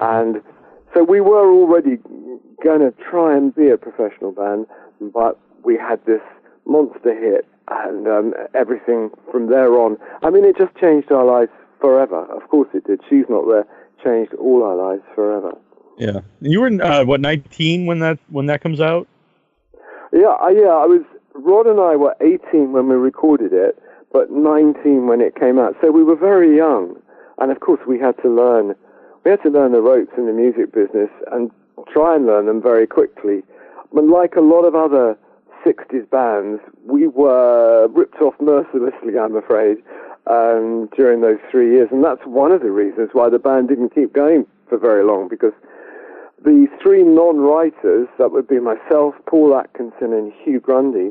And 0.00 0.42
so 0.94 1.02
we 1.02 1.20
were 1.20 1.50
already 1.50 1.96
going 2.62 2.80
to 2.80 2.92
try 3.10 3.36
and 3.36 3.54
be 3.54 3.70
a 3.70 3.78
professional 3.78 4.32
band, 4.32 4.66
but 5.00 5.38
we 5.64 5.76
had 5.76 6.04
this 6.04 6.20
monster 6.66 7.18
hit 7.18 7.46
and 7.70 8.06
um, 8.06 8.34
everything 8.54 9.10
from 9.30 9.48
there 9.48 9.72
on. 9.74 9.96
I 10.22 10.30
mean, 10.30 10.44
it 10.44 10.56
just 10.56 10.74
changed 10.76 11.12
our 11.12 11.24
lives 11.24 11.52
forever. 11.80 12.24
Of 12.24 12.48
course 12.48 12.68
it 12.74 12.86
did. 12.86 13.00
She's 13.08 13.24
Not 13.28 13.46
There 13.48 13.66
changed 14.02 14.34
all 14.34 14.62
our 14.62 14.76
lives 14.76 15.02
forever. 15.14 15.56
Yeah. 15.98 16.20
You 16.40 16.60
were, 16.60 16.82
uh, 16.82 17.04
what, 17.04 17.20
19 17.20 17.86
when 17.86 17.98
that, 18.00 18.18
when 18.28 18.46
that 18.46 18.60
comes 18.60 18.80
out? 18.80 19.08
Yeah, 20.12 20.28
I, 20.40 20.50
yeah, 20.50 20.68
I 20.68 20.86
was 20.86 21.02
Rod 21.34 21.66
and 21.66 21.80
I 21.80 21.96
were 21.96 22.16
18 22.20 22.72
when 22.72 22.88
we 22.88 22.94
recorded 22.94 23.52
it, 23.52 23.80
but 24.12 24.30
19 24.30 25.06
when 25.06 25.20
it 25.20 25.34
came 25.38 25.58
out. 25.58 25.76
So 25.80 25.90
we 25.90 26.02
were 26.02 26.16
very 26.16 26.56
young, 26.56 27.00
and 27.38 27.52
of 27.52 27.60
course 27.60 27.80
we 27.86 27.98
had 27.98 28.16
to 28.22 28.28
learn. 28.28 28.74
We 29.24 29.30
had 29.30 29.42
to 29.42 29.50
learn 29.50 29.72
the 29.72 29.80
ropes 29.80 30.12
in 30.16 30.26
the 30.26 30.32
music 30.32 30.72
business 30.72 31.10
and 31.30 31.50
try 31.92 32.16
and 32.16 32.26
learn 32.26 32.46
them 32.46 32.62
very 32.62 32.86
quickly. 32.86 33.42
But 33.92 34.04
like 34.04 34.36
a 34.36 34.40
lot 34.40 34.62
of 34.62 34.74
other 34.74 35.16
60s 35.68 36.08
bands, 36.10 36.62
we 36.86 37.08
were 37.08 37.88
ripped 37.88 38.20
off 38.22 38.34
mercilessly, 38.40 39.18
I'm 39.20 39.36
afraid, 39.36 39.78
um, 40.26 40.88
during 40.96 41.20
those 41.20 41.38
three 41.50 41.72
years. 41.72 41.88
And 41.92 42.02
that's 42.02 42.22
one 42.24 42.52
of 42.52 42.62
the 42.62 42.70
reasons 42.70 43.10
why 43.12 43.28
the 43.28 43.38
band 43.38 43.68
didn't 43.68 43.94
keep 43.94 44.12
going 44.12 44.46
for 44.68 44.78
very 44.78 45.04
long, 45.04 45.28
because 45.28 45.52
the 46.42 46.66
three 46.82 47.02
non-writers, 47.02 48.08
that 48.18 48.32
would 48.32 48.48
be 48.48 48.60
myself, 48.60 49.14
Paul 49.26 49.56
Atkinson, 49.56 50.12
and 50.12 50.32
Hugh 50.42 50.60
Grundy, 50.60 51.10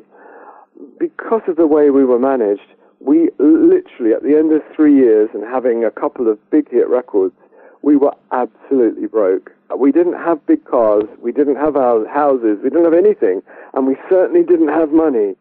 because 1.00 1.42
of 1.48 1.56
the 1.58 1.68
way 1.68 1.90
we 1.90 2.06
were 2.06 2.20
managed, 2.20 2.74
we 3.00 3.30
literally, 3.38 4.14
at 4.14 4.24
the 4.24 4.36
end 4.36 4.52
of 4.54 4.62
three 4.76 4.96
years 4.96 5.30
and 5.34 5.44
having 5.44 5.84
a 5.84 5.92
couple 5.92 6.30
of 6.32 6.38
big 6.50 6.70
hit 6.72 6.90
records, 6.90 7.36
we 7.82 7.96
were 7.96 8.14
absolutely 8.32 9.08
broke. 9.08 9.52
We 9.78 9.92
didn't 9.92 10.14
have 10.14 10.46
big 10.46 10.64
cars, 10.66 11.04
we 11.22 11.32
didn't 11.32 11.58
have 11.58 11.76
our 11.76 12.08
houses, 12.08 12.60
we 12.64 12.70
didn't 12.70 12.86
have 12.86 12.94
anything, 12.94 13.42
and 13.74 13.86
we 13.86 13.98
certainly 14.10 14.44
didn't 14.44 14.70
have 14.70 14.92
money. 14.92 15.36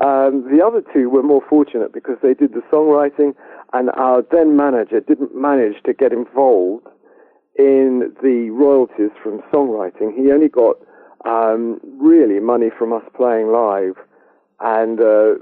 Um, 0.00 0.46
the 0.50 0.62
other 0.64 0.82
two 0.92 1.10
were 1.10 1.22
more 1.22 1.42
fortunate 1.48 1.92
because 1.92 2.16
they 2.22 2.34
did 2.34 2.54
the 2.54 2.62
songwriting, 2.72 3.34
and 3.72 3.90
our 3.90 4.22
then 4.30 4.56
manager 4.56 5.00
didn't 5.00 5.34
manage 5.34 5.82
to 5.84 5.92
get 5.92 6.12
involved 6.12 6.86
in 7.56 8.14
the 8.22 8.50
royalties 8.50 9.10
from 9.22 9.42
songwriting. 9.52 10.14
He 10.16 10.30
only 10.30 10.48
got 10.48 10.76
um, 11.24 11.80
really 12.00 12.40
money 12.40 12.70
from 12.76 12.92
us 12.92 13.02
playing 13.16 13.50
live, 13.50 13.96
and 14.60 15.00
uh, 15.00 15.34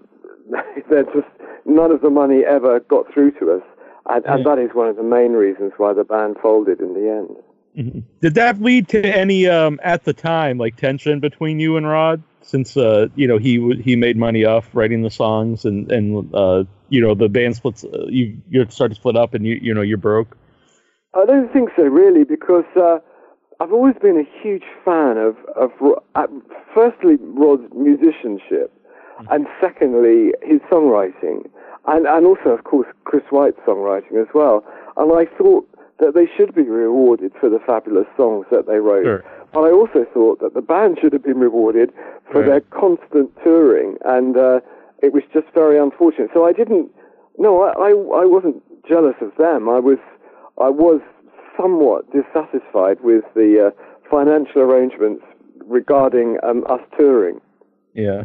just 0.91 1.29
none 1.67 1.91
of 1.91 2.01
the 2.01 2.11
money 2.11 2.43
ever 2.47 2.81
got 2.81 3.13
through 3.13 3.33
to 3.33 3.53
us, 3.53 3.63
and, 4.09 4.25
and, 4.25 4.47
that 4.47 4.59
is 4.59 4.71
one 4.73 4.89
of 4.89 4.97
the 4.97 5.03
main 5.03 5.33
reasons 5.33 5.73
why 5.77 5.93
the 5.93 6.05
band 6.05 6.37
folded 6.41 6.81
in 6.81 6.95
the 6.95 7.11
end. 7.11 7.37
Mm-hmm. 7.77 8.01
Did 8.21 8.35
that 8.35 8.61
lead 8.61 8.89
to 8.89 9.05
any 9.05 9.47
um, 9.47 9.79
at 9.83 10.05
the 10.05 10.13
time 10.13 10.59
like 10.59 10.77
tension 10.77 11.21
between 11.21 11.61
you 11.61 11.77
and 11.77 11.87
Rod? 11.87 12.23
Since 12.43 12.77
uh, 12.77 13.09
you 13.17 13.27
know 13.27 13.39
he 13.39 13.75
he 13.83 13.97
made 13.97 14.17
money 14.17 14.45
off 14.45 14.69
writing 14.73 15.03
the 15.03 15.11
songs, 15.11 15.65
and 15.65 15.91
and 15.91 16.33
uh, 16.35 16.65
you 16.89 17.01
know 17.01 17.15
the 17.15 17.29
band 17.29 17.57
splits, 17.57 17.85
uh, 17.85 18.07
you 18.09 18.41
you 18.49 18.65
start 18.71 18.93
to 18.93 18.95
split 18.95 19.17
up, 19.17 19.35
and 19.35 19.45
you 19.45 19.59
you 19.61 19.75
know 19.75 19.83
you're 19.83 19.99
broke. 19.99 20.37
I 21.17 21.25
don't 21.25 21.53
think 21.53 21.71
so, 21.77 21.83
really, 21.83 22.25
because 22.25 22.67
uh, 22.77 22.99
I've 23.59 23.73
always 23.73 23.95
been 24.03 24.19
a 24.19 24.43
huge 24.43 24.65
fan 24.85 25.17
of, 25.17 25.37
of 25.57 25.71
uh, 26.15 26.27
firstly, 26.75 27.17
Rod's 27.21 27.73
musicianship, 27.75 28.71
mm-hmm. 29.19 29.27
and 29.31 29.47
secondly, 29.61 30.33
his 30.43 30.61
songwriting, 30.71 31.49
and, 31.87 32.07
and 32.07 32.27
also, 32.27 32.51
of 32.51 32.65
course, 32.65 32.89
Chris 33.05 33.23
White's 33.31 33.59
songwriting 33.67 34.21
as 34.21 34.29
well. 34.35 34.65
And 34.97 35.13
I 35.13 35.27
thought 35.37 35.69
that 35.99 36.15
they 36.15 36.27
should 36.37 36.55
be 36.55 36.63
rewarded 36.63 37.33
for 37.41 37.49
the 37.49 37.59
fabulous 37.65 38.07
songs 38.17 38.47
that 38.51 38.67
they 38.67 38.79
wrote. 38.79 39.05
Sure. 39.05 39.25
But 39.53 39.61
I 39.61 39.71
also 39.71 40.05
thought 40.13 40.41
that 40.41 40.55
the 40.55 40.61
band 40.61 40.99
should 41.01 41.13
have 41.13 41.23
been 41.23 41.39
rewarded 41.39 41.93
for 42.31 42.41
right. 42.41 42.47
their 42.47 42.61
constant 42.61 43.31
touring, 43.43 43.97
and 44.05 44.37
uh, 44.37 44.61
it 45.03 45.13
was 45.13 45.23
just 45.33 45.47
very 45.55 45.79
unfortunate. 45.79 46.31
So 46.35 46.45
I 46.45 46.53
didn't. 46.53 46.91
No, 47.39 47.63
I, 47.63 47.73
I, 47.73 47.91
I 48.23 48.25
wasn't 48.27 48.63
jealous 48.87 49.17
of 49.21 49.35
them. 49.39 49.69
I 49.69 49.79
was 49.79 49.99
I 50.61 50.69
was 50.69 51.01
somewhat 51.57 52.05
dissatisfied 52.13 53.01
with 53.03 53.25
the 53.35 53.73
uh, 53.73 54.11
financial 54.11 54.61
arrangements 54.61 55.23
regarding 55.65 56.39
um, 56.43 56.65
us 56.69 56.81
touring. 56.99 57.41
Yeah. 57.95 58.25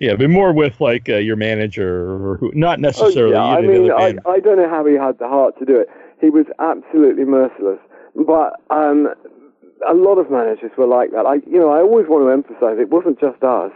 Yeah, 0.00 0.16
but 0.16 0.30
more 0.30 0.52
with 0.52 0.80
like 0.80 1.08
uh, 1.08 1.16
your 1.16 1.36
manager 1.36 2.10
or 2.10 2.38
who, 2.38 2.50
not 2.54 2.80
necessarily. 2.80 3.36
Oh, 3.36 3.52
yeah. 3.52 3.56
I 3.56 3.60
mean, 3.60 3.92
I, 3.92 4.14
I 4.28 4.40
don't 4.40 4.56
know 4.56 4.68
how 4.68 4.84
he 4.86 4.94
had 4.94 5.18
the 5.18 5.28
heart 5.28 5.58
to 5.58 5.66
do 5.66 5.78
it. 5.78 5.88
He 6.20 6.30
was 6.30 6.46
absolutely 6.58 7.24
merciless. 7.24 7.78
But 8.16 8.60
um, 8.70 9.08
a 9.88 9.94
lot 9.94 10.16
of 10.16 10.30
managers 10.30 10.72
were 10.76 10.86
like 10.86 11.12
that. 11.12 11.26
I, 11.26 11.34
you 11.46 11.58
know, 11.58 11.70
I 11.70 11.80
always 11.80 12.06
want 12.08 12.24
to 12.24 12.30
emphasize 12.32 12.80
it 12.80 12.90
wasn't 12.90 13.20
just 13.20 13.42
us. 13.42 13.72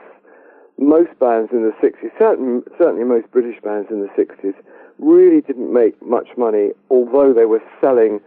Most 0.79 1.17
bands 1.21 1.53
in 1.53 1.63
the 1.63 1.73
60s, 1.87 2.11
certain, 2.19 2.63
certainly 2.79 3.05
most 3.05 3.31
British 3.31 3.61
bands 3.63 3.89
in 3.91 4.01
the 4.01 4.09
60s, 4.19 4.55
really 4.99 5.41
didn't 5.41 5.73
make 5.73 6.01
much 6.03 6.29
money, 6.37 6.71
although 6.91 7.33
they 7.33 7.45
were 7.45 7.63
selling 7.81 8.21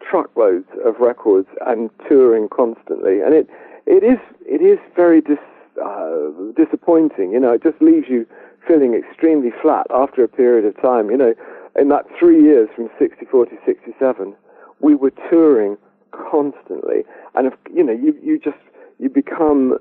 truckloads 0.00 0.68
of 0.84 0.94
records 1.00 1.48
and 1.66 1.90
touring 2.06 2.48
constantly. 2.48 3.20
And 3.20 3.34
it, 3.34 3.48
it 3.86 4.04
is, 4.04 4.18
it 4.46 4.62
is 4.62 4.78
very 4.94 5.20
dis, 5.20 5.38
uh, 5.82 6.52
disappointing. 6.56 7.32
You 7.32 7.40
know, 7.40 7.52
it 7.52 7.62
just 7.62 7.80
leaves 7.80 8.06
you 8.08 8.26
feeling 8.66 8.94
extremely 8.94 9.50
flat 9.62 9.86
after 9.90 10.24
a 10.24 10.28
period 10.28 10.64
of 10.64 10.80
time. 10.80 11.10
You 11.10 11.16
know, 11.16 11.34
in 11.76 11.88
that 11.88 12.06
three 12.18 12.42
years 12.42 12.68
from 12.74 12.88
64 12.98 13.46
to 13.46 13.56
67, 13.66 14.34
we 14.80 14.94
were 14.94 15.12
touring 15.30 15.76
constantly. 16.12 17.04
And, 17.34 17.46
if, 17.46 17.54
you 17.72 17.82
know, 17.82 17.92
you, 17.92 18.16
you 18.22 18.38
just, 18.38 18.58
you 18.98 19.08
become 19.08 19.78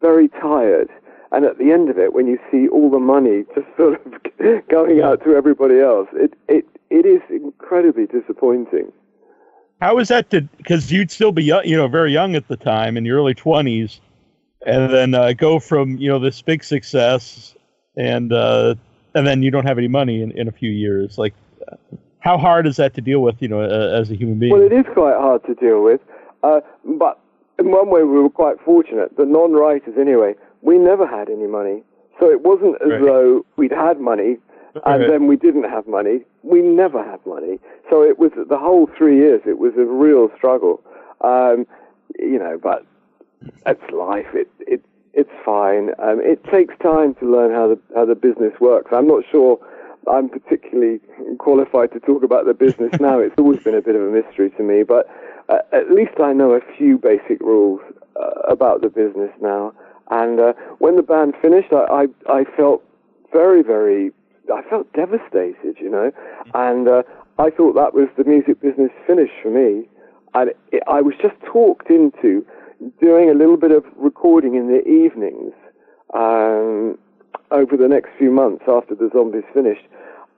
very 0.00 0.28
tired 0.28 0.90
and 1.34 1.44
at 1.44 1.58
the 1.58 1.72
end 1.72 1.90
of 1.90 1.98
it, 1.98 2.12
when 2.12 2.28
you 2.28 2.38
see 2.48 2.68
all 2.68 2.88
the 2.88 3.00
money 3.00 3.44
just 3.56 3.66
sort 3.76 3.94
of 3.94 4.68
going 4.68 5.00
out 5.00 5.24
to 5.24 5.34
everybody 5.34 5.80
else, 5.80 6.06
it, 6.12 6.32
it, 6.46 6.64
it 6.90 7.04
is 7.04 7.20
incredibly 7.28 8.06
disappointing. 8.06 8.92
How 9.80 9.98
is 9.98 10.08
that 10.08 10.30
because 10.30 10.92
you'd 10.92 11.10
still 11.10 11.32
be, 11.32 11.42
you 11.42 11.76
know, 11.76 11.88
very 11.88 12.12
young 12.12 12.36
at 12.36 12.46
the 12.46 12.56
time 12.56 12.96
in 12.96 13.04
your 13.04 13.18
early 13.18 13.34
20s, 13.34 13.98
and 14.66 14.92
then 14.92 15.14
uh, 15.14 15.32
go 15.32 15.58
from, 15.58 15.96
you 15.98 16.08
know, 16.08 16.18
this 16.18 16.42
big 16.42 16.64
success 16.64 17.54
and, 17.96 18.32
uh, 18.32 18.74
and 19.14 19.26
then 19.26 19.42
you 19.42 19.50
don't 19.50 19.66
have 19.66 19.78
any 19.78 19.88
money 19.88 20.22
in, 20.22 20.30
in 20.32 20.48
a 20.48 20.52
few 20.52 20.70
years. 20.70 21.18
Like, 21.18 21.34
how 22.18 22.38
hard 22.38 22.66
is 22.66 22.76
that 22.76 22.94
to 22.94 23.00
deal 23.00 23.20
with, 23.20 23.40
you 23.40 23.48
know, 23.48 23.60
uh, 23.60 24.00
as 24.00 24.10
a 24.10 24.14
human 24.16 24.38
being? 24.38 24.52
Well, 24.52 24.62
it 24.62 24.72
is 24.72 24.86
quite 24.92 25.16
hard 25.16 25.44
to 25.44 25.54
deal 25.54 25.82
with. 25.82 26.00
Uh, 26.42 26.60
but 26.98 27.20
in 27.58 27.70
one 27.70 27.90
way, 27.90 28.02
we 28.02 28.20
were 28.20 28.30
quite 28.30 28.60
fortunate. 28.64 29.16
The 29.16 29.24
non-writers, 29.24 29.94
anyway, 29.98 30.34
we 30.62 30.78
never 30.78 31.06
had 31.06 31.28
any 31.28 31.46
money. 31.46 31.82
So 32.18 32.30
it 32.30 32.42
wasn't 32.42 32.76
as 32.82 32.90
right. 32.90 33.02
though 33.02 33.46
we'd 33.56 33.72
had 33.72 34.00
money 34.00 34.38
and 34.86 35.02
right. 35.02 35.10
then 35.10 35.26
we 35.26 35.36
didn't 35.36 35.64
have 35.64 35.86
money. 35.86 36.20
We 36.42 36.60
never 36.60 37.02
had 37.02 37.24
money. 37.26 37.58
So 37.90 38.02
it 38.02 38.18
was 38.18 38.32
the 38.48 38.58
whole 38.58 38.88
three 38.96 39.16
years. 39.16 39.42
It 39.46 39.58
was 39.58 39.72
a 39.76 39.84
real 39.84 40.30
struggle, 40.36 40.82
um, 41.20 41.66
you 42.18 42.38
know. 42.38 42.58
But 42.60 42.84
that's 43.64 43.90
life. 43.90 44.26
It 44.34 44.50
it 44.60 44.84
it's 45.12 45.30
fine. 45.44 45.90
Um, 45.98 46.20
it 46.20 46.42
takes 46.44 46.74
time 46.82 47.14
to 47.16 47.30
learn 47.30 47.52
how 47.52 47.68
the 47.68 47.78
how 47.94 48.04
the 48.04 48.14
business 48.14 48.52
works. 48.60 48.90
I'm 48.92 49.06
not 49.06 49.24
sure. 49.30 49.58
I'm 50.10 50.28
particularly 50.28 51.00
qualified 51.38 51.92
to 51.92 52.00
talk 52.00 52.22
about 52.22 52.44
the 52.44 52.54
business 52.54 52.92
now. 53.00 53.20
It's 53.20 53.34
always 53.38 53.60
been 53.60 53.74
a 53.74 53.80
bit 53.80 53.96
of 53.96 54.02
a 54.02 54.10
mystery 54.10 54.50
to 54.50 54.62
me, 54.62 54.82
but 54.82 55.08
uh, 55.48 55.58
at 55.72 55.90
least 55.90 56.20
I 56.22 56.32
know 56.32 56.52
a 56.52 56.60
few 56.76 56.98
basic 56.98 57.40
rules 57.40 57.80
uh, 58.16 58.40
about 58.48 58.82
the 58.82 58.88
business 58.88 59.30
now. 59.40 59.72
And 60.10 60.40
uh, 60.40 60.52
when 60.78 60.96
the 60.96 61.02
band 61.02 61.34
finished, 61.40 61.72
I, 61.72 62.06
I, 62.28 62.32
I 62.40 62.44
felt 62.56 62.82
very, 63.32 63.62
very, 63.62 64.12
I 64.52 64.62
felt 64.68 64.92
devastated, 64.92 65.76
you 65.80 65.90
know. 65.90 66.12
And 66.54 66.88
uh, 66.88 67.02
I 67.38 67.50
thought 67.50 67.74
that 67.74 67.94
was 67.94 68.08
the 68.16 68.24
music 68.24 68.60
business 68.60 68.90
finished 69.06 69.34
for 69.42 69.50
me. 69.50 69.88
And 70.34 70.50
it, 70.72 70.82
I 70.86 71.00
was 71.00 71.14
just 71.20 71.34
talked 71.46 71.88
into 71.88 72.44
doing 73.00 73.30
a 73.30 73.34
little 73.34 73.56
bit 73.56 73.70
of 73.70 73.84
recording 73.96 74.54
in 74.54 74.68
the 74.68 74.82
evenings 74.86 75.52
um, 76.14 76.98
over 77.50 77.76
the 77.76 77.88
next 77.88 78.10
few 78.18 78.30
months 78.30 78.64
after 78.68 78.94
the 78.94 79.10
Zombies 79.12 79.44
finished. 79.52 79.84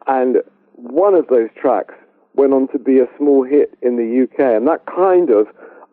And 0.07 0.39
one 0.75 1.15
of 1.15 1.29
those 1.29 1.49
tracks 1.61 1.95
went 2.35 2.53
on 2.53 2.69
to 2.69 2.79
be 2.79 2.99
a 2.99 3.07
small 3.19 3.45
hit 3.45 3.77
in 3.83 3.97
the 3.97 4.25
UK. 4.25 4.57
And 4.57 4.69
that 4.69 4.85
kind 4.87 5.31
of 5.31 5.47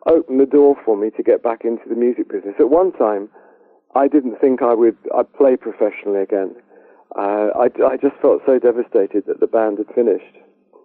opened 0.06 0.40
the 0.40 0.46
door 0.46 0.76
for 0.84 0.96
me 0.96 1.10
to 1.10 1.22
get 1.22 1.42
back 1.42 1.64
into 1.64 1.88
the 1.88 1.94
music 1.94 2.28
business. 2.28 2.54
At 2.58 2.70
one 2.70 2.92
time, 2.92 3.28
I 3.94 4.08
didn't 4.08 4.40
think 4.40 4.62
I 4.62 4.74
would 4.74 4.96
I'd 5.16 5.32
play 5.34 5.56
professionally 5.56 6.20
again. 6.20 6.54
Uh, 7.16 7.48
I, 7.54 7.70
I 7.84 7.96
just 7.96 8.16
felt 8.20 8.42
so 8.44 8.58
devastated 8.58 9.24
that 9.26 9.40
the 9.40 9.46
band 9.46 9.78
had 9.78 9.86
finished. 9.94 10.36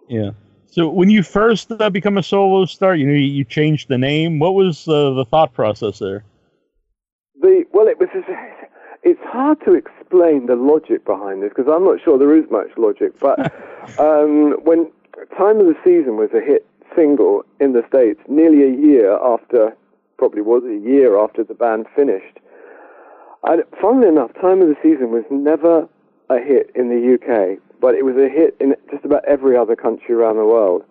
Yeah. 0.08 0.30
So 0.70 0.88
when 0.88 1.10
you 1.10 1.24
first 1.24 1.72
uh, 1.72 1.90
become 1.90 2.16
a 2.16 2.22
solo 2.22 2.64
star, 2.64 2.94
you 2.94 3.06
know 3.06 3.12
you, 3.12 3.26
you 3.26 3.44
changed 3.44 3.88
the 3.88 3.98
name. 3.98 4.38
What 4.38 4.54
was 4.54 4.86
uh, 4.86 5.10
the 5.10 5.24
thought 5.24 5.52
process 5.52 5.98
there? 5.98 6.24
The 7.40 7.64
well, 7.72 7.88
it 7.88 7.98
was. 7.98 8.08
It's 9.02 9.22
hard 9.24 9.58
to 9.64 9.72
explain 9.72 10.44
the 10.44 10.56
logic 10.56 11.06
behind 11.06 11.42
this 11.42 11.48
because 11.56 11.72
I'm 11.74 11.84
not 11.84 12.02
sure 12.04 12.18
there 12.18 12.36
is 12.36 12.44
much 12.50 12.68
logic. 12.76 13.18
But 13.18 13.38
um, 13.98 14.52
when 14.62 14.92
"Time 15.38 15.58
of 15.58 15.64
the 15.64 15.76
Season" 15.82 16.18
was 16.18 16.28
a 16.34 16.40
hit 16.40 16.66
single 16.94 17.42
in 17.60 17.72
the 17.72 17.82
states, 17.88 18.20
nearly 18.28 18.62
a 18.62 18.76
year 18.76 19.16
after, 19.16 19.74
probably 20.18 20.42
was 20.42 20.64
a 20.64 20.76
year 20.86 21.18
after 21.18 21.42
the 21.42 21.54
band 21.54 21.86
finished, 21.96 22.40
and 23.44 23.62
funnily 23.80 24.08
enough, 24.08 24.34
Time 24.34 24.60
of 24.60 24.68
the 24.68 24.76
Season 24.82 25.10
was 25.10 25.24
never 25.30 25.88
a 26.28 26.38
hit 26.38 26.70
in 26.74 26.90
the 26.90 27.14
UK, 27.14 27.58
but 27.80 27.94
it 27.94 28.04
was 28.04 28.16
a 28.16 28.28
hit 28.28 28.56
in 28.60 28.74
just 28.90 29.04
about 29.04 29.24
every 29.24 29.56
other 29.56 29.76
country 29.76 30.14
around 30.14 30.36
the 30.36 30.44
world. 30.44 30.82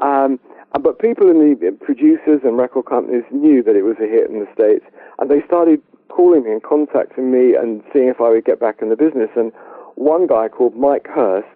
Um, 0.00 0.38
but 0.80 0.98
people 0.98 1.30
in 1.30 1.38
the 1.38 1.72
producers 1.72 2.40
and 2.44 2.58
record 2.58 2.86
companies 2.86 3.24
knew 3.30 3.62
that 3.62 3.76
it 3.76 3.82
was 3.82 3.96
a 3.98 4.06
hit 4.06 4.28
in 4.30 4.40
the 4.40 4.48
States, 4.52 4.84
and 5.18 5.30
they 5.30 5.42
started 5.46 5.80
calling 6.08 6.44
me 6.44 6.52
and 6.52 6.62
contacting 6.62 7.30
me 7.30 7.54
and 7.54 7.82
seeing 7.92 8.08
if 8.08 8.20
I 8.20 8.28
would 8.30 8.44
get 8.44 8.60
back 8.60 8.82
in 8.82 8.90
the 8.90 8.96
business. 8.96 9.30
And 9.36 9.52
one 9.94 10.26
guy 10.26 10.48
called 10.48 10.76
Mike 10.76 11.06
Hurst, 11.08 11.48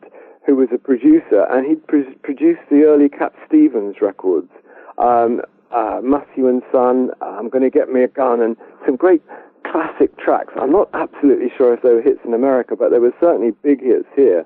who 0.47 0.57
was 0.57 0.69
a 0.73 0.79
producer, 0.79 1.47
and 1.51 1.67
he'd 1.67 1.87
produced 1.87 2.61
the 2.71 2.85
early 2.85 3.09
Cat 3.09 3.33
Stevens 3.47 3.97
records, 4.01 4.51
um, 4.99 5.43
uh, 5.71 6.01
Matthew 6.03 6.49
and 6.49 6.63
Son, 6.73 7.11
I'm 7.21 7.49
going 7.49 7.63
to 7.63 7.71
get 7.71 7.91
me 7.91 8.03
a 8.03 8.09
gun, 8.09 8.41
and 8.41 8.57
some 8.85 8.97
great 8.97 9.23
classic 9.71 10.17
tracks. 10.19 10.53
I'm 10.61 10.73
not 10.73 10.89
absolutely 10.95 11.53
sure 11.57 11.73
if 11.75 11.83
they 11.83 11.93
were 11.93 12.03
hits 12.03 12.21
in 12.25 12.35
America, 12.35 12.75
but 12.75 12.91
they 12.91 12.99
were 12.99 13.15
certainly 13.21 13.53
big 13.63 13.83
hits 13.83 14.09
here. 14.17 14.45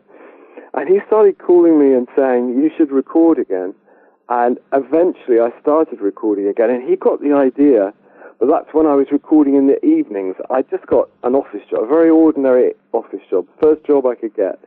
And 0.75 0.89
he 0.89 1.01
started 1.07 1.39
calling 1.39 1.79
me 1.79 1.95
and 1.95 2.09
saying, 2.17 2.61
you 2.61 2.71
should 2.77 2.91
record 2.91 3.39
again. 3.39 3.75
And 4.29 4.59
eventually 4.73 5.39
I 5.39 5.51
started 5.61 6.01
recording 6.01 6.49
again. 6.49 6.71
And 6.71 6.89
he 6.89 6.97
got 6.97 7.21
the 7.21 7.33
idea, 7.33 7.93
but 8.41 8.49
that's 8.49 8.73
when 8.73 8.87
I 8.87 8.95
was 8.95 9.07
recording 9.13 9.55
in 9.55 9.67
the 9.67 9.85
evenings. 9.85 10.37
I 10.51 10.63
just 10.63 10.87
got 10.87 11.09
an 11.23 11.35
office 11.35 11.63
job, 11.71 11.85
a 11.85 11.87
very 11.87 12.11
ordinary 12.11 12.75
office 12.93 13.21
job, 13.31 13.47
first 13.63 13.85
job 13.85 14.07
I 14.07 14.15
could 14.15 14.35
get. 14.35 14.59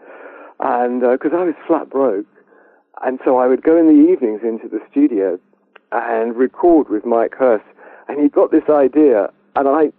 And 0.60 1.01
because 1.01 1.34
uh, 1.34 1.38
I 1.38 1.44
was 1.44 1.56
flat 1.67 1.89
broke. 1.89 2.25
And 3.03 3.20
so 3.25 3.38
I 3.38 3.48
would 3.48 3.62
go 3.62 3.77
in 3.77 3.88
the 3.88 4.12
evenings 4.12 4.41
into 4.44 4.67
the 4.67 4.79
studio 4.89 5.39
and 5.91 6.36
record 6.36 6.89
with 6.89 7.06
Mike 7.06 7.36
Hurst. 7.36 7.65
And 8.08 8.22
he 8.22 8.29
got 8.29 8.51
this 8.51 8.70
idea, 8.70 9.29
and 9.56 9.67
I 9.67 9.91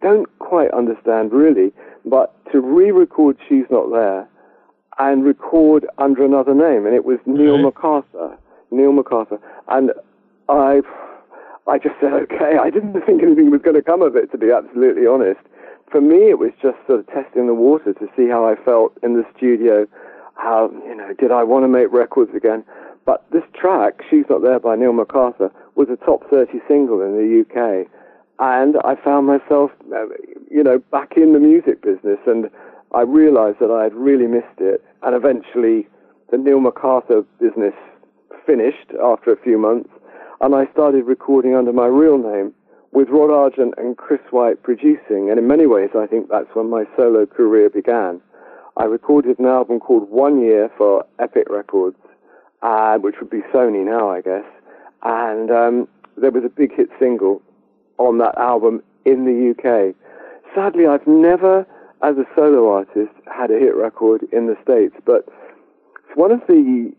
don't 0.00 0.38
quite 0.38 0.70
understand 0.70 1.32
really, 1.32 1.72
but 2.04 2.34
to 2.52 2.60
re-record 2.60 3.36
She's 3.48 3.66
Not 3.70 3.90
There 3.90 4.28
and 4.98 5.24
record 5.24 5.86
under 5.98 6.24
another 6.24 6.54
name, 6.54 6.86
and 6.86 6.94
it 6.94 7.04
was 7.04 7.18
Neil 7.26 7.54
Right. 7.54 7.64
MacArthur. 7.64 8.36
Neil 8.70 8.92
MacArthur. 8.92 9.38
And 9.68 9.92
I, 10.48 10.80
I 11.66 11.78
just 11.78 11.94
said, 12.00 12.12
okay, 12.12 12.58
I 12.60 12.70
didn't 12.70 12.92
think 13.06 13.22
anything 13.22 13.50
was 13.50 13.62
going 13.62 13.76
to 13.76 13.82
come 13.82 14.02
of 14.02 14.16
it, 14.16 14.30
to 14.32 14.38
be 14.38 14.50
absolutely 14.50 15.06
honest. 15.06 15.40
For 15.90 16.00
me, 16.00 16.30
it 16.30 16.38
was 16.38 16.50
just 16.60 16.76
sort 16.86 17.00
of 17.00 17.06
testing 17.08 17.46
the 17.46 17.54
water 17.54 17.92
to 17.92 18.06
see 18.16 18.28
how 18.28 18.46
I 18.46 18.56
felt 18.64 18.96
in 19.02 19.14
the 19.14 19.24
studio. 19.36 19.86
How, 20.34 20.70
you 20.86 20.94
know, 20.96 21.12
did 21.14 21.30
I 21.30 21.44
want 21.44 21.64
to 21.64 21.68
make 21.68 21.92
records 21.92 22.34
again? 22.34 22.64
But 23.04 23.24
this 23.30 23.44
track, 23.54 24.00
She's 24.10 24.24
Not 24.28 24.42
There 24.42 24.58
by 24.58 24.76
Neil 24.76 24.92
MacArthur, 24.92 25.52
was 25.74 25.88
a 25.90 25.96
top 26.04 26.28
30 26.30 26.60
single 26.66 27.00
in 27.02 27.12
the 27.12 27.44
UK. 27.44 27.86
And 28.40 28.76
I 28.84 28.96
found 28.96 29.26
myself, 29.26 29.70
uh, 29.94 30.06
you 30.50 30.64
know, 30.64 30.78
back 30.90 31.12
in 31.16 31.32
the 31.34 31.38
music 31.38 31.82
business. 31.82 32.18
And 32.26 32.50
I 32.92 33.02
realized 33.02 33.58
that 33.60 33.70
I 33.70 33.84
had 33.84 33.94
really 33.94 34.26
missed 34.26 34.58
it. 34.58 34.84
And 35.02 35.14
eventually, 35.14 35.88
the 36.30 36.38
Neil 36.38 36.60
MacArthur 36.60 37.22
business 37.40 37.74
finished 38.46 38.92
after 39.02 39.32
a 39.32 39.42
few 39.42 39.58
months. 39.58 39.90
And 40.40 40.54
I 40.54 40.66
started 40.72 41.04
recording 41.04 41.54
under 41.54 41.72
my 41.72 41.86
real 41.86 42.18
name 42.18 42.52
with 42.92 43.08
Rod 43.08 43.30
Argent 43.30 43.74
and 43.76 43.96
Chris 43.96 44.20
White 44.30 44.62
producing. 44.62 45.30
And 45.30 45.38
in 45.38 45.46
many 45.46 45.66
ways, 45.66 45.90
I 45.96 46.06
think 46.06 46.28
that's 46.28 46.54
when 46.54 46.70
my 46.70 46.84
solo 46.96 47.26
career 47.26 47.68
began. 47.70 48.20
I 48.76 48.84
recorded 48.84 49.38
an 49.38 49.46
album 49.46 49.80
called 49.80 50.10
One 50.10 50.40
Year 50.40 50.70
for 50.76 51.04
Epic 51.18 51.46
Records, 51.48 51.96
uh, 52.62 52.98
which 52.98 53.16
would 53.20 53.30
be 53.30 53.40
Sony 53.52 53.84
now, 53.84 54.10
I 54.10 54.20
guess. 54.20 54.44
And 55.02 55.50
um, 55.50 55.88
there 56.16 56.30
was 56.30 56.44
a 56.44 56.48
big 56.48 56.74
hit 56.74 56.88
single 56.98 57.42
on 57.98 58.18
that 58.18 58.36
album 58.36 58.82
in 59.04 59.24
the 59.24 59.50
UK. 59.50 59.94
Sadly, 60.54 60.86
I've 60.86 61.06
never, 61.06 61.66
as 62.04 62.16
a 62.18 62.24
solo 62.36 62.70
artist, 62.70 63.12
had 63.26 63.50
a 63.50 63.58
hit 63.58 63.74
record 63.74 64.22
in 64.30 64.46
the 64.46 64.56
States, 64.62 64.94
but 65.06 65.26
it's 66.04 66.16
one 66.16 66.30
of 66.30 66.40
the 66.46 66.92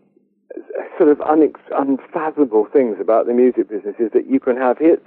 sort 0.98 1.10
of 1.10 1.18
unex- 1.18 1.70
unfathomable 1.72 2.66
things 2.72 2.96
about 3.00 3.26
the 3.26 3.32
music 3.32 3.68
business 3.68 3.94
is 4.00 4.10
that 4.12 4.28
you 4.28 4.40
can 4.40 4.56
have 4.56 4.78
hits 4.78 5.06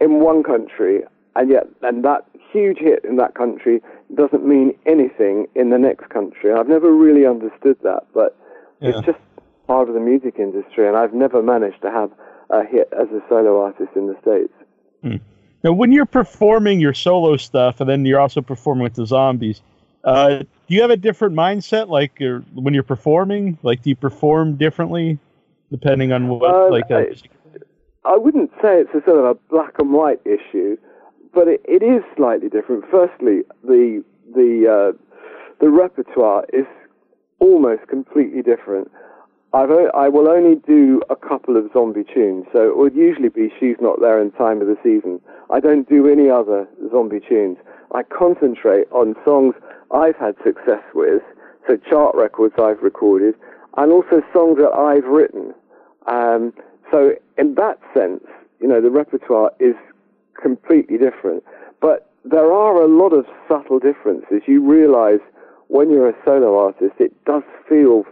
in 0.00 0.20
one 0.20 0.42
country 0.42 1.02
and 1.36 1.48
yet 1.48 1.66
and 1.82 2.04
that 2.04 2.26
huge 2.52 2.78
hit 2.78 3.04
in 3.04 3.16
that 3.16 3.34
country 3.34 3.80
doesn't 4.14 4.44
mean 4.44 4.74
anything 4.84 5.46
in 5.54 5.70
the 5.70 5.78
next 5.78 6.10
country. 6.10 6.52
I've 6.52 6.68
never 6.68 6.92
really 6.92 7.24
understood 7.26 7.78
that, 7.82 8.04
but 8.12 8.36
Yeah. 8.80 8.90
it's 8.90 9.00
just 9.06 9.18
part 9.66 9.88
of 9.88 9.94
the 9.94 10.00
music 10.00 10.38
industry 10.38 10.86
and 10.86 10.96
I've 10.96 11.14
never 11.14 11.42
managed 11.42 11.80
to 11.82 11.90
have 11.90 12.10
a 12.50 12.64
hit 12.64 12.92
as 12.92 13.08
a 13.10 13.22
solo 13.28 13.62
artist 13.62 13.90
in 13.96 14.08
the 14.08 14.16
States. 14.20 14.52
Hmm. 15.02 15.16
Now, 15.64 15.72
when 15.72 15.92
you're 15.92 16.06
performing 16.06 16.80
your 16.80 16.94
solo 16.94 17.36
stuff, 17.36 17.80
and 17.80 17.88
then 17.88 18.04
you're 18.04 18.20
also 18.20 18.40
performing 18.40 18.82
with 18.82 18.94
the 18.94 19.06
zombies, 19.06 19.60
uh, 20.04 20.38
do 20.38 20.46
you 20.68 20.82
have 20.82 20.90
a 20.90 20.96
different 20.96 21.34
mindset? 21.34 21.88
Like 21.88 22.20
uh, 22.20 22.40
when 22.54 22.74
you're 22.74 22.82
performing, 22.82 23.58
like 23.62 23.82
do 23.82 23.90
you 23.90 23.96
perform 23.96 24.56
differently 24.56 25.18
depending 25.70 26.12
on 26.12 26.28
what? 26.28 26.50
Uh, 26.54 26.70
like, 26.70 26.90
uh, 26.90 26.98
I- 26.98 27.12
I 28.04 28.16
wouldn't 28.16 28.50
say 28.60 28.80
it's 28.80 28.90
a 28.90 29.02
sort 29.08 29.18
of 29.18 29.24
a 29.24 29.34
black 29.48 29.78
and 29.78 29.92
white 29.92 30.20
issue, 30.24 30.76
but 31.32 31.46
it, 31.46 31.60
it 31.64 31.84
is 31.84 32.02
slightly 32.16 32.48
different. 32.48 32.84
Firstly, 32.90 33.42
the 33.62 34.02
the 34.34 34.66
uh, 34.66 34.98
the 35.60 35.70
repertoire 35.70 36.44
is 36.52 36.66
almost 37.38 37.86
completely 37.86 38.42
different. 38.42 38.90
I've 39.54 39.70
o- 39.70 39.90
I 39.94 40.08
will 40.08 40.28
only 40.28 40.56
do 40.56 41.02
a 41.10 41.16
couple 41.16 41.56
of 41.56 41.70
zombie 41.72 42.04
tunes, 42.04 42.46
so 42.52 42.68
it 42.68 42.76
would 42.76 42.94
usually 42.94 43.28
be 43.28 43.52
"She's 43.60 43.76
Not 43.80 44.00
There" 44.00 44.20
in 44.20 44.30
Time 44.32 44.60
of 44.62 44.66
the 44.66 44.78
Season. 44.82 45.20
I 45.50 45.60
don't 45.60 45.88
do 45.88 46.08
any 46.08 46.30
other 46.30 46.66
zombie 46.90 47.20
tunes. 47.20 47.58
I 47.92 48.02
concentrate 48.02 48.88
on 48.92 49.14
songs 49.24 49.54
I've 49.90 50.16
had 50.16 50.36
success 50.42 50.82
with, 50.94 51.22
so 51.66 51.76
chart 51.76 52.14
records 52.14 52.54
I've 52.58 52.82
recorded, 52.82 53.34
and 53.76 53.92
also 53.92 54.22
songs 54.32 54.56
that 54.58 54.72
I've 54.72 55.04
written. 55.04 55.54
Um, 56.06 56.54
so 56.90 57.12
in 57.36 57.54
that 57.56 57.78
sense, 57.92 58.24
you 58.60 58.68
know, 58.68 58.80
the 58.80 58.90
repertoire 58.90 59.52
is 59.60 59.74
completely 60.40 60.96
different. 60.96 61.44
But 61.80 62.10
there 62.24 62.52
are 62.52 62.76
a 62.80 62.86
lot 62.86 63.12
of 63.12 63.26
subtle 63.48 63.78
differences. 63.78 64.42
You 64.46 64.62
realize 64.62 65.20
when 65.68 65.90
you're 65.90 66.08
a 66.08 66.14
solo 66.24 66.58
artist, 66.58 66.94
it 66.98 67.12
does 67.24 67.42
feel 67.68 68.04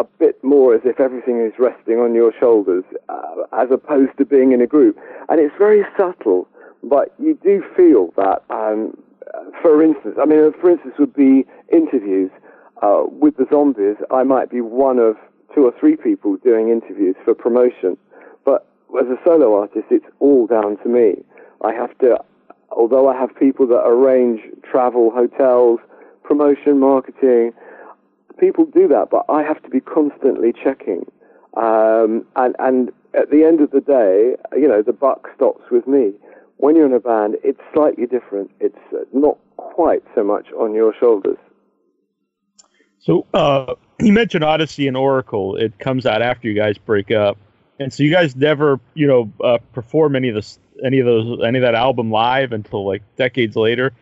a 0.00 0.04
bit 0.18 0.42
more 0.42 0.74
as 0.74 0.82
if 0.84 0.98
everything 0.98 1.40
is 1.40 1.52
resting 1.58 1.98
on 1.98 2.14
your 2.14 2.32
shoulders, 2.38 2.84
uh, 3.08 3.44
as 3.52 3.68
opposed 3.70 4.16
to 4.18 4.24
being 4.24 4.52
in 4.52 4.60
a 4.60 4.66
group. 4.66 4.98
And 5.28 5.38
it's 5.40 5.54
very 5.58 5.84
subtle, 5.98 6.48
but 6.82 7.14
you 7.18 7.38
do 7.42 7.62
feel 7.76 8.12
that. 8.16 8.42
Um, 8.50 8.96
for 9.62 9.82
instance, 9.82 10.16
I 10.20 10.24
mean, 10.26 10.52
for 10.60 10.70
instance, 10.70 10.94
would 10.98 11.14
be 11.14 11.46
interviews 11.70 12.30
uh, 12.82 13.04
with 13.06 13.36
the 13.36 13.46
zombies. 13.50 13.96
I 14.10 14.22
might 14.24 14.50
be 14.50 14.60
one 14.60 14.98
of 14.98 15.16
two 15.54 15.64
or 15.66 15.72
three 15.78 15.96
people 15.96 16.36
doing 16.36 16.68
interviews 16.68 17.16
for 17.24 17.34
promotion, 17.34 17.96
but 18.44 18.66
as 19.00 19.06
a 19.06 19.18
solo 19.24 19.60
artist, 19.60 19.86
it's 19.90 20.06
all 20.18 20.46
down 20.46 20.78
to 20.82 20.88
me. 20.88 21.22
I 21.62 21.72
have 21.72 21.96
to, 21.98 22.18
although 22.70 23.08
I 23.08 23.16
have 23.16 23.30
people 23.36 23.66
that 23.68 23.82
arrange 23.86 24.40
travel, 24.68 25.10
hotels, 25.10 25.80
promotion, 26.24 26.78
marketing, 26.78 27.52
people 28.38 28.64
do 28.66 28.88
that, 28.88 29.08
but 29.10 29.24
I 29.28 29.42
have 29.42 29.62
to 29.62 29.68
be 29.68 29.80
constantly 29.80 30.52
checking. 30.52 31.06
Um, 31.56 32.26
and, 32.36 32.54
and 32.58 32.92
at 33.14 33.30
the 33.30 33.44
end 33.44 33.60
of 33.60 33.70
the 33.70 33.80
day, 33.80 34.36
you 34.56 34.68
know, 34.68 34.82
the 34.82 34.92
buck 34.92 35.28
stops 35.34 35.64
with 35.70 35.86
me. 35.86 36.12
When 36.58 36.76
you're 36.76 36.86
in 36.86 36.92
a 36.92 37.00
band, 37.00 37.36
it's 37.42 37.60
slightly 37.72 38.06
different. 38.06 38.50
It's 38.60 38.76
uh, 38.92 38.98
not 39.12 39.38
quite 39.56 40.02
so 40.14 40.22
much 40.22 40.46
on 40.52 40.74
your 40.74 40.94
shoulders. 40.98 41.38
so 42.98 43.26
uh, 43.32 43.74
you 44.00 44.12
mentioned 44.12 44.44
Odessey 44.44 44.86
and 44.86 44.96
Oracle. 44.96 45.56
It 45.56 45.78
comes 45.78 46.06
out 46.06 46.22
after 46.22 46.48
you 46.48 46.54
guys 46.54 46.76
break 46.78 47.10
up, 47.10 47.38
and 47.78 47.92
so 47.92 48.02
you 48.02 48.10
guys 48.10 48.36
never, 48.36 48.78
you 48.94 49.06
know, 49.06 49.32
uh, 49.42 49.58
perform 49.72 50.16
any 50.16 50.28
of 50.28 50.34
this, 50.34 50.58
any 50.84 51.00
of 51.00 51.06
those, 51.06 51.40
any 51.44 51.58
of 51.58 51.62
that 51.62 51.74
album 51.74 52.10
live 52.10 52.52
until 52.52 52.86
like 52.86 53.02
decades 53.16 53.56
later. 53.56 53.92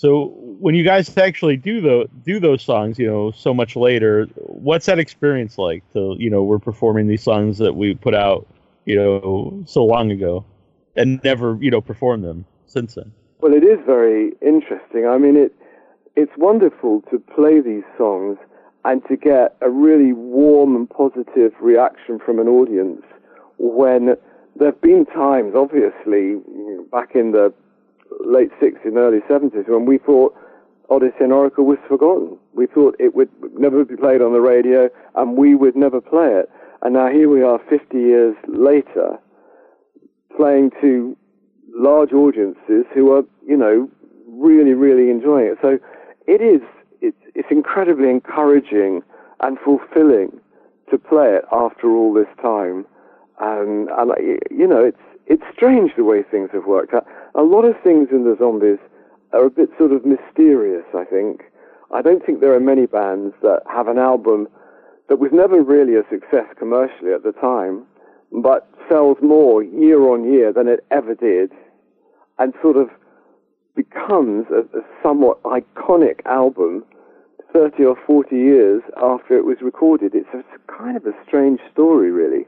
So 0.00 0.32
when 0.34 0.74
you 0.74 0.82
guys 0.82 1.14
actually 1.18 1.58
do 1.58 1.82
the 1.82 2.08
do 2.24 2.40
those 2.40 2.62
songs, 2.62 2.98
you 2.98 3.06
know, 3.06 3.32
so 3.32 3.52
much 3.52 3.76
later, 3.76 4.24
what's 4.46 4.86
that 4.86 4.98
experience 4.98 5.58
like? 5.58 5.84
To 5.92 6.16
you 6.18 6.30
know, 6.30 6.42
we're 6.42 6.58
performing 6.58 7.06
these 7.06 7.22
songs 7.22 7.58
that 7.58 7.74
we 7.76 7.94
put 7.94 8.14
out, 8.14 8.46
you 8.86 8.96
know, 8.96 9.62
so 9.66 9.84
long 9.84 10.10
ago, 10.10 10.42
and 10.96 11.22
never, 11.22 11.58
you 11.60 11.70
know, 11.70 11.82
performed 11.82 12.24
them 12.24 12.46
since 12.64 12.94
then. 12.94 13.12
Well, 13.40 13.52
it 13.52 13.62
is 13.62 13.78
very 13.84 14.32
interesting. 14.40 15.06
I 15.06 15.18
mean, 15.18 15.36
it 15.36 15.54
it's 16.16 16.32
wonderful 16.38 17.02
to 17.10 17.18
play 17.18 17.60
these 17.60 17.84
songs 17.98 18.38
and 18.86 19.04
to 19.04 19.18
get 19.18 19.54
a 19.60 19.68
really 19.68 20.14
warm 20.14 20.76
and 20.76 20.88
positive 20.88 21.52
reaction 21.60 22.18
from 22.24 22.38
an 22.38 22.48
audience 22.48 23.02
when 23.58 24.16
there 24.56 24.68
have 24.68 24.80
been 24.80 25.04
times, 25.04 25.52
obviously, 25.54 26.36
back 26.90 27.14
in 27.14 27.32
the 27.32 27.52
late 28.24 28.50
60s 28.60 28.84
and 28.84 28.96
early 28.96 29.20
70s 29.30 29.68
when 29.68 29.86
we 29.86 29.98
thought 29.98 30.34
Odessey 30.90 31.20
and 31.20 31.32
Oracle 31.32 31.64
was 31.64 31.78
forgotten. 31.88 32.36
We 32.52 32.66
thought 32.66 32.96
it 32.98 33.14
would 33.14 33.30
never 33.58 33.84
be 33.84 33.96
played 33.96 34.20
on 34.20 34.32
the 34.32 34.40
radio 34.40 34.88
and 35.14 35.36
we 35.36 35.54
would 35.54 35.76
never 35.76 36.00
play 36.00 36.28
it. 36.32 36.50
And 36.82 36.94
now 36.94 37.08
here 37.08 37.28
we 37.28 37.42
are 37.42 37.60
50 37.68 37.96
years 37.96 38.34
later 38.48 39.18
playing 40.36 40.70
to 40.80 41.16
large 41.74 42.12
audiences 42.12 42.86
who 42.92 43.12
are, 43.12 43.22
you 43.46 43.56
know, 43.56 43.88
really, 44.28 44.72
really 44.72 45.10
enjoying 45.10 45.46
it. 45.46 45.58
So 45.62 45.78
it 46.26 46.40
is, 46.40 46.60
it's, 47.00 47.16
it's 47.34 47.48
incredibly 47.50 48.10
encouraging 48.10 49.02
and 49.40 49.58
fulfilling 49.64 50.40
to 50.90 50.98
play 50.98 51.34
it 51.36 51.44
after 51.52 51.90
all 51.90 52.12
this 52.12 52.28
time. 52.42 52.84
And, 53.38 53.88
you 54.50 54.66
know, 54.66 54.84
it's, 54.84 54.98
it's 55.26 55.42
strange 55.54 55.92
the 55.96 56.04
way 56.04 56.22
things 56.22 56.50
have 56.52 56.66
worked 56.66 56.94
out. 56.94 57.06
A 57.34 57.42
lot 57.42 57.64
of 57.64 57.74
things 57.82 58.08
in 58.10 58.24
the 58.24 58.36
Zombies 58.38 58.78
are 59.32 59.44
a 59.46 59.50
bit 59.50 59.70
sort 59.78 59.92
of 59.92 60.04
mysterious, 60.04 60.84
I 60.94 61.04
think. 61.04 61.42
I 61.92 62.02
don't 62.02 62.24
think 62.24 62.40
there 62.40 62.54
are 62.54 62.60
many 62.60 62.86
bands 62.86 63.34
that 63.42 63.62
have 63.72 63.88
an 63.88 63.98
album 63.98 64.48
that 65.08 65.18
was 65.18 65.30
never 65.32 65.62
really 65.62 65.96
a 65.96 66.02
success 66.10 66.46
commercially 66.58 67.12
at 67.12 67.22
the 67.22 67.32
time, 67.32 67.84
but 68.32 68.68
sells 68.88 69.18
more 69.22 69.62
year 69.62 70.02
on 70.08 70.24
year 70.32 70.52
than 70.52 70.68
it 70.68 70.84
ever 70.90 71.14
did, 71.14 71.50
and 72.38 72.54
sort 72.62 72.76
of 72.76 72.88
becomes 73.76 74.46
a, 74.50 74.60
a 74.78 74.82
somewhat 75.02 75.42
iconic 75.44 76.24
album 76.26 76.84
30 77.52 77.84
or 77.84 77.96
40 78.06 78.36
years 78.36 78.82
after 79.02 79.36
it 79.36 79.44
was 79.44 79.56
recorded. 79.60 80.14
It's, 80.14 80.28
a, 80.34 80.38
it's 80.40 80.48
kind 80.68 80.96
of 80.96 81.04
a 81.06 81.12
strange 81.26 81.60
story, 81.72 82.10
really. 82.10 82.46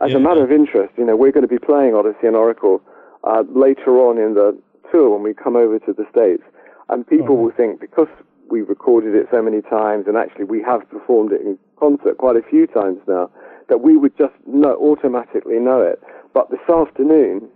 As 0.00 0.10
Yeah. 0.12 0.18
a 0.18 0.20
matter 0.20 0.42
of 0.44 0.52
interest, 0.52 0.92
you 0.96 1.04
know, 1.04 1.16
we're 1.16 1.32
going 1.32 1.42
to 1.46 1.48
be 1.48 1.58
playing 1.58 1.94
Odessey 1.94 2.24
and 2.26 2.36
Oracle 2.36 2.80
uh, 3.26 3.42
later 3.54 3.98
on 3.98 4.18
in 4.18 4.34
the 4.34 4.56
tour 4.90 5.10
when 5.10 5.22
we 5.22 5.34
come 5.34 5.56
over 5.56 5.78
to 5.80 5.92
the 5.92 6.06
States, 6.10 6.42
and 6.88 7.06
people 7.06 7.36
Oh. 7.36 7.42
will 7.44 7.50
think 7.52 7.80
because 7.80 8.08
we 8.50 8.60
recorded 8.62 9.14
it 9.14 9.26
so 9.30 9.40
many 9.42 9.62
times, 9.62 10.06
and 10.06 10.16
actually 10.16 10.44
we 10.44 10.62
have 10.62 10.88
performed 10.90 11.32
it 11.32 11.40
in 11.40 11.58
concert 11.78 12.18
quite 12.18 12.36
a 12.36 12.42
few 12.42 12.66
times 12.66 12.98
now, 13.08 13.30
that 13.68 13.80
we 13.80 13.96
would 13.96 14.16
just 14.18 14.34
know, 14.46 14.76
automatically 14.76 15.58
know 15.58 15.80
it. 15.80 16.02
But 16.34 16.50
this 16.50 16.60
afternoon, 16.68 17.48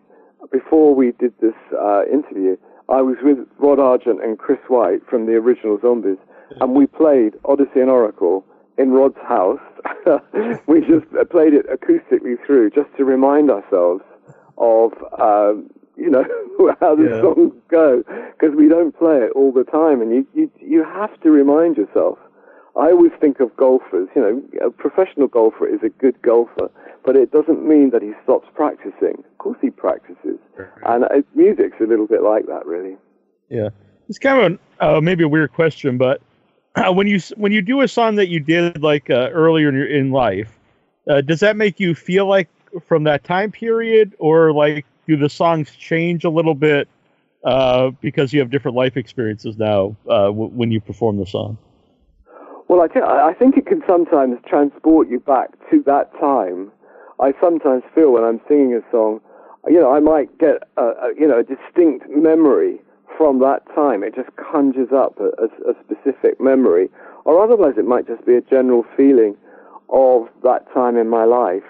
before 0.51 0.95
we 0.95 1.13
did 1.13 1.35
this 1.41 1.55
uh, 1.79 2.05
interview, 2.11 2.57
I 2.89 3.03
was 3.03 3.17
with 3.23 3.39
Rod 3.59 3.79
Argent 3.79 4.25
and 4.25 4.39
Chris 4.39 4.59
White 4.69 5.05
from 5.07 5.27
the 5.27 5.35
original 5.35 5.79
Zombies, 5.83 6.17
and 6.63 6.75
we 6.75 6.87
played 6.87 7.35
Odessey 7.45 7.83
and 7.83 7.91
Oracle 7.91 8.45
in 8.79 8.93
Rod's 8.93 9.19
house. 9.19 9.61
we 10.67 10.81
just 10.81 11.05
played 11.31 11.53
it 11.53 11.67
acoustically 11.69 12.37
through 12.47 12.71
just 12.71 12.89
to 12.97 13.05
remind 13.05 13.51
ourselves 13.51 14.03
of, 14.59 14.93
um, 15.21 15.71
you 15.97 16.11
know, 16.11 16.25
how 16.81 16.95
the 16.95 17.09
Yeah. 17.11 17.21
songs 17.21 17.53
go, 17.69 18.03
because 18.33 18.55
we 18.57 18.69
don't 18.69 18.97
play 18.97 19.19
it 19.19 19.33
all 19.35 19.53
the 19.53 19.65
time, 19.65 20.03
and 20.03 20.11
you, 20.13 20.27
you, 20.35 20.51
you 20.61 20.85
have 20.85 21.19
to 21.23 21.31
remind 21.31 21.77
yourself. 21.77 22.19
I 22.77 22.93
always 22.93 23.11
think 23.21 23.41
of 23.41 23.57
golfers, 23.57 24.09
you 24.15 24.23
know, 24.23 24.43
a 24.65 24.71
professional 24.71 25.27
golfer 25.27 25.67
is 25.67 25.81
a 25.83 25.89
good 25.89 26.21
golfer, 26.23 26.71
but 27.05 27.17
it 27.17 27.33
doesn't 27.33 27.67
mean 27.67 27.91
that 27.91 28.03
he 28.03 28.13
stops 28.23 28.47
practicing. 28.55 29.19
Of 29.19 29.39
course 29.39 29.59
he 29.61 29.71
practices. 29.71 30.39
And 30.85 31.05
uh, 31.05 31.09
music's 31.35 31.81
a 31.81 31.85
little 31.85 32.07
bit 32.07 32.23
like 32.23 32.47
that, 32.47 32.67
really. 32.67 32.97
Yeah, 33.49 33.71
it's 34.09 34.19
kind 34.19 34.39
of 34.39 34.45
an, 34.45 34.59
uh, 34.81 35.01
maybe 35.01 35.25
a 35.25 35.29
weird 35.29 35.53
question, 35.53 35.99
but 35.99 36.21
uh, 36.77 36.93
when 36.93 37.09
you 37.09 37.19
when 37.37 37.51
you 37.51 37.63
do 37.63 37.81
a 37.81 37.89
song 37.89 38.15
that 38.17 38.29
you 38.29 38.39
did 38.39 38.83
like 38.83 39.11
uh, 39.11 39.31
earlier 39.33 39.69
in 39.69 39.75
your 39.75 39.87
in 39.87 40.13
life, 40.13 40.57
uh, 41.11 41.21
does 41.21 41.41
that 41.41 41.57
make 41.57 41.81
you 41.81 41.95
feel 41.95 42.27
like 42.27 42.49
from 42.81 43.05
that 43.05 43.25
time 43.25 43.53
period, 43.53 44.15
or 44.19 44.53
like 44.53 44.87
do 45.07 45.17
the 45.17 45.29
songs 45.29 45.71
change 45.73 46.25
a 46.25 46.31
little 46.31 46.55
bit 46.55 46.89
uh, 47.45 47.91
because 48.01 48.33
you 48.33 48.41
have 48.41 48.51
different 48.51 48.77
life 48.77 48.97
experiences 48.97 49.57
now 49.57 49.97
uh, 50.09 50.27
w- 50.27 50.51
when 50.51 50.71
you 50.71 50.81
perform 50.81 51.19
the 51.19 51.27
song? 51.27 51.57
Well, 52.69 52.83
I, 52.83 53.33
think 53.33 53.57
it 53.57 53.67
can 53.67 53.83
sometimes 53.89 54.37
transport 54.47 55.09
you 55.09 55.21
back 55.21 55.53
to 55.71 55.83
that 55.87 56.13
time. 56.21 56.71
I 57.19 57.33
sometimes 57.41 57.83
feel 57.95 58.13
when 58.13 58.25
I'm 58.25 58.41
singing 58.47 58.75
a 58.75 58.91
song, 58.91 59.21
you 59.67 59.81
know, 59.81 59.91
I 59.91 60.01
might 60.01 60.37
get 60.39 60.63
a, 60.77 60.83
a 60.83 61.13
you 61.19 61.27
know 61.27 61.39
a 61.39 61.43
distinct 61.43 62.09
memory 62.11 62.79
from 63.17 63.41
that 63.41 63.65
time. 63.75 64.05
It 64.05 64.15
just 64.15 64.29
conjures 64.37 64.93
up 64.95 65.19
a, 65.19 65.31
a, 65.43 65.73
a 65.73 65.75
specific 65.83 66.41
memory, 66.41 66.91
or 67.25 67.43
otherwise 67.43 67.75
it 67.79 67.87
might 67.87 68.07
just 68.07 68.25
be 68.27 68.35
a 68.35 68.43
general 68.43 68.85
feeling 68.97 69.35
of 69.89 70.29
that 70.43 70.71
time 70.75 70.97
in 70.97 71.09
my 71.09 71.25
life. 71.25 71.65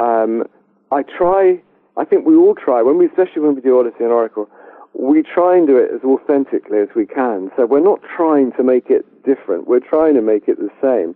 Um, 0.00 0.44
I 0.90 1.02
try. 1.02 1.60
I 1.96 2.04
think 2.04 2.26
we 2.26 2.36
all 2.36 2.54
try 2.54 2.82
when 2.82 2.98
we, 2.98 3.06
especially 3.06 3.42
when 3.42 3.54
we 3.54 3.60
do 3.60 3.76
Odessey 3.76 4.00
and 4.00 4.12
Oracle, 4.12 4.48
we 4.94 5.22
try 5.22 5.56
and 5.56 5.66
do 5.66 5.76
it 5.76 5.90
as 5.94 6.02
authentically 6.04 6.78
as 6.78 6.88
we 6.94 7.06
can. 7.06 7.50
So 7.56 7.66
we're 7.66 7.80
not 7.80 8.00
trying 8.16 8.52
to 8.52 8.62
make 8.62 8.88
it 8.88 9.04
different. 9.24 9.66
We're 9.66 9.80
trying 9.80 10.14
to 10.14 10.22
make 10.22 10.48
it 10.48 10.58
the 10.58 10.70
same. 10.80 11.14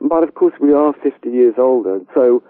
But 0.00 0.22
of 0.22 0.34
course, 0.34 0.54
we 0.60 0.72
are 0.72 0.92
50 1.02 1.30
years 1.30 1.54
older, 1.58 2.00
so 2.14 2.42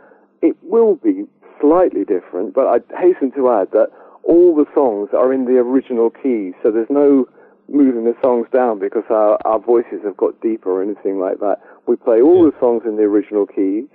it 0.43 0.57
will 0.63 0.97
be 0.97 1.25
slightly 1.61 2.05
different. 2.05 2.55
But 2.55 2.67
I 2.67 2.99
hasten 3.01 3.33
to 3.33 3.51
add 3.51 3.71
that 3.73 3.91
all 4.23 4.55
the 4.55 4.67
songs 4.75 5.11
are 5.13 5.33
in 5.33 5.45
the 5.45 5.59
original 5.59 6.11
key, 6.11 6.53
so 6.63 6.71
there's 6.71 6.91
no 6.91 7.27
moving 7.69 8.05
the 8.05 8.17
songs 8.23 8.47
down 8.53 8.79
because 8.79 9.05
our, 9.11 9.39
our 9.45 9.59
voices 9.59 10.01
have 10.05 10.17
got 10.17 10.41
deeper 10.41 10.71
or 10.71 10.83
anything 10.83 11.19
like 11.19 11.39
that. 11.41 11.57
We 11.87 11.97
play 11.97 12.21
all 12.21 12.45
the 12.45 12.57
songs 12.61 12.83
in 12.85 12.97
the 12.97 13.03
original 13.03 13.47
keys. 13.47 13.87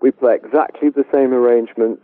We 0.00 0.10
play 0.10 0.34
exactly 0.34 0.90
the 0.90 1.04
same 1.12 1.32
arrangements 1.32 2.02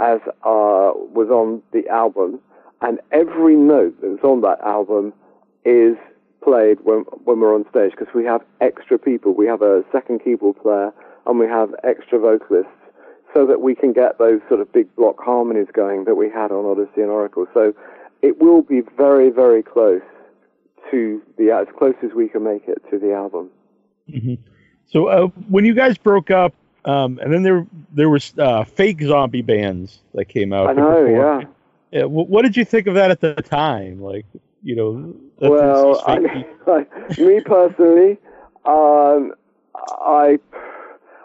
as 0.00 0.20
uh, 0.44 0.92
was 0.94 1.28
on 1.30 1.62
the 1.72 1.88
album, 1.88 2.40
and 2.80 3.00
every 3.10 3.56
note 3.56 4.00
that 4.00 4.08
was 4.08 4.20
on 4.22 4.40
that 4.42 4.60
album 4.60 5.12
is 5.64 5.96
played 6.42 6.78
when 6.82 7.00
when 7.24 7.40
we're 7.40 7.54
on 7.54 7.64
stage 7.70 7.92
because 7.92 8.12
we 8.14 8.24
have 8.24 8.42
extra 8.60 8.98
people. 8.98 9.34
We 9.34 9.46
have 9.46 9.62
a 9.62 9.84
second 9.92 10.20
keyboard 10.24 10.60
player 10.60 10.92
and 11.26 11.38
we 11.38 11.46
have 11.46 11.74
extra 11.84 12.18
vocalists 12.18 12.70
so 13.32 13.46
that 13.46 13.60
we 13.60 13.74
can 13.74 13.92
get 13.92 14.18
those 14.18 14.40
sort 14.48 14.60
of 14.60 14.70
big 14.72 14.94
block 14.96 15.22
harmonies 15.22 15.68
going 15.72 16.04
that 16.04 16.16
we 16.16 16.28
had 16.28 16.50
on 16.50 16.64
Odessey 16.64 16.98
and 16.98 17.10
Oracle. 17.10 17.46
So 17.54 17.72
it 18.20 18.40
will 18.40 18.62
be 18.62 18.82
very 18.96 19.30
very 19.30 19.62
close 19.62 20.02
to 20.90 21.22
the 21.38 21.50
as 21.50 21.66
close 21.78 21.94
as 22.02 22.10
we 22.14 22.28
can 22.28 22.44
make 22.44 22.64
it 22.66 22.82
to 22.90 22.98
the 22.98 23.14
album. 23.14 23.50
So 24.86 25.06
uh, 25.06 25.28
when 25.48 25.64
you 25.64 25.74
guys 25.74 25.96
broke 25.96 26.30
up, 26.30 26.54
um, 26.84 27.18
and 27.22 27.32
then 27.32 27.42
there 27.42 27.66
there 27.92 28.08
was 28.08 28.32
uh, 28.38 28.64
fake 28.64 29.00
zombie 29.02 29.42
bands 29.42 30.00
that 30.14 30.26
came 30.26 30.52
out. 30.52 30.70
I 30.70 30.72
know, 30.72 31.06
yeah. 31.06 31.42
Yeah, 31.92 32.04
wh- 32.04 32.28
what 32.28 32.42
did 32.42 32.56
you 32.56 32.64
think 32.64 32.86
of 32.86 32.94
that 32.94 33.10
at 33.10 33.20
the 33.20 33.34
time? 33.34 34.00
Like, 34.00 34.24
you 34.62 34.74
know, 34.74 35.14
Well, 35.38 36.02
I 36.06 36.18
mean, 36.18 36.46
me 37.18 37.40
personally, 37.40 38.18
um, 38.64 39.34
I, 39.74 40.38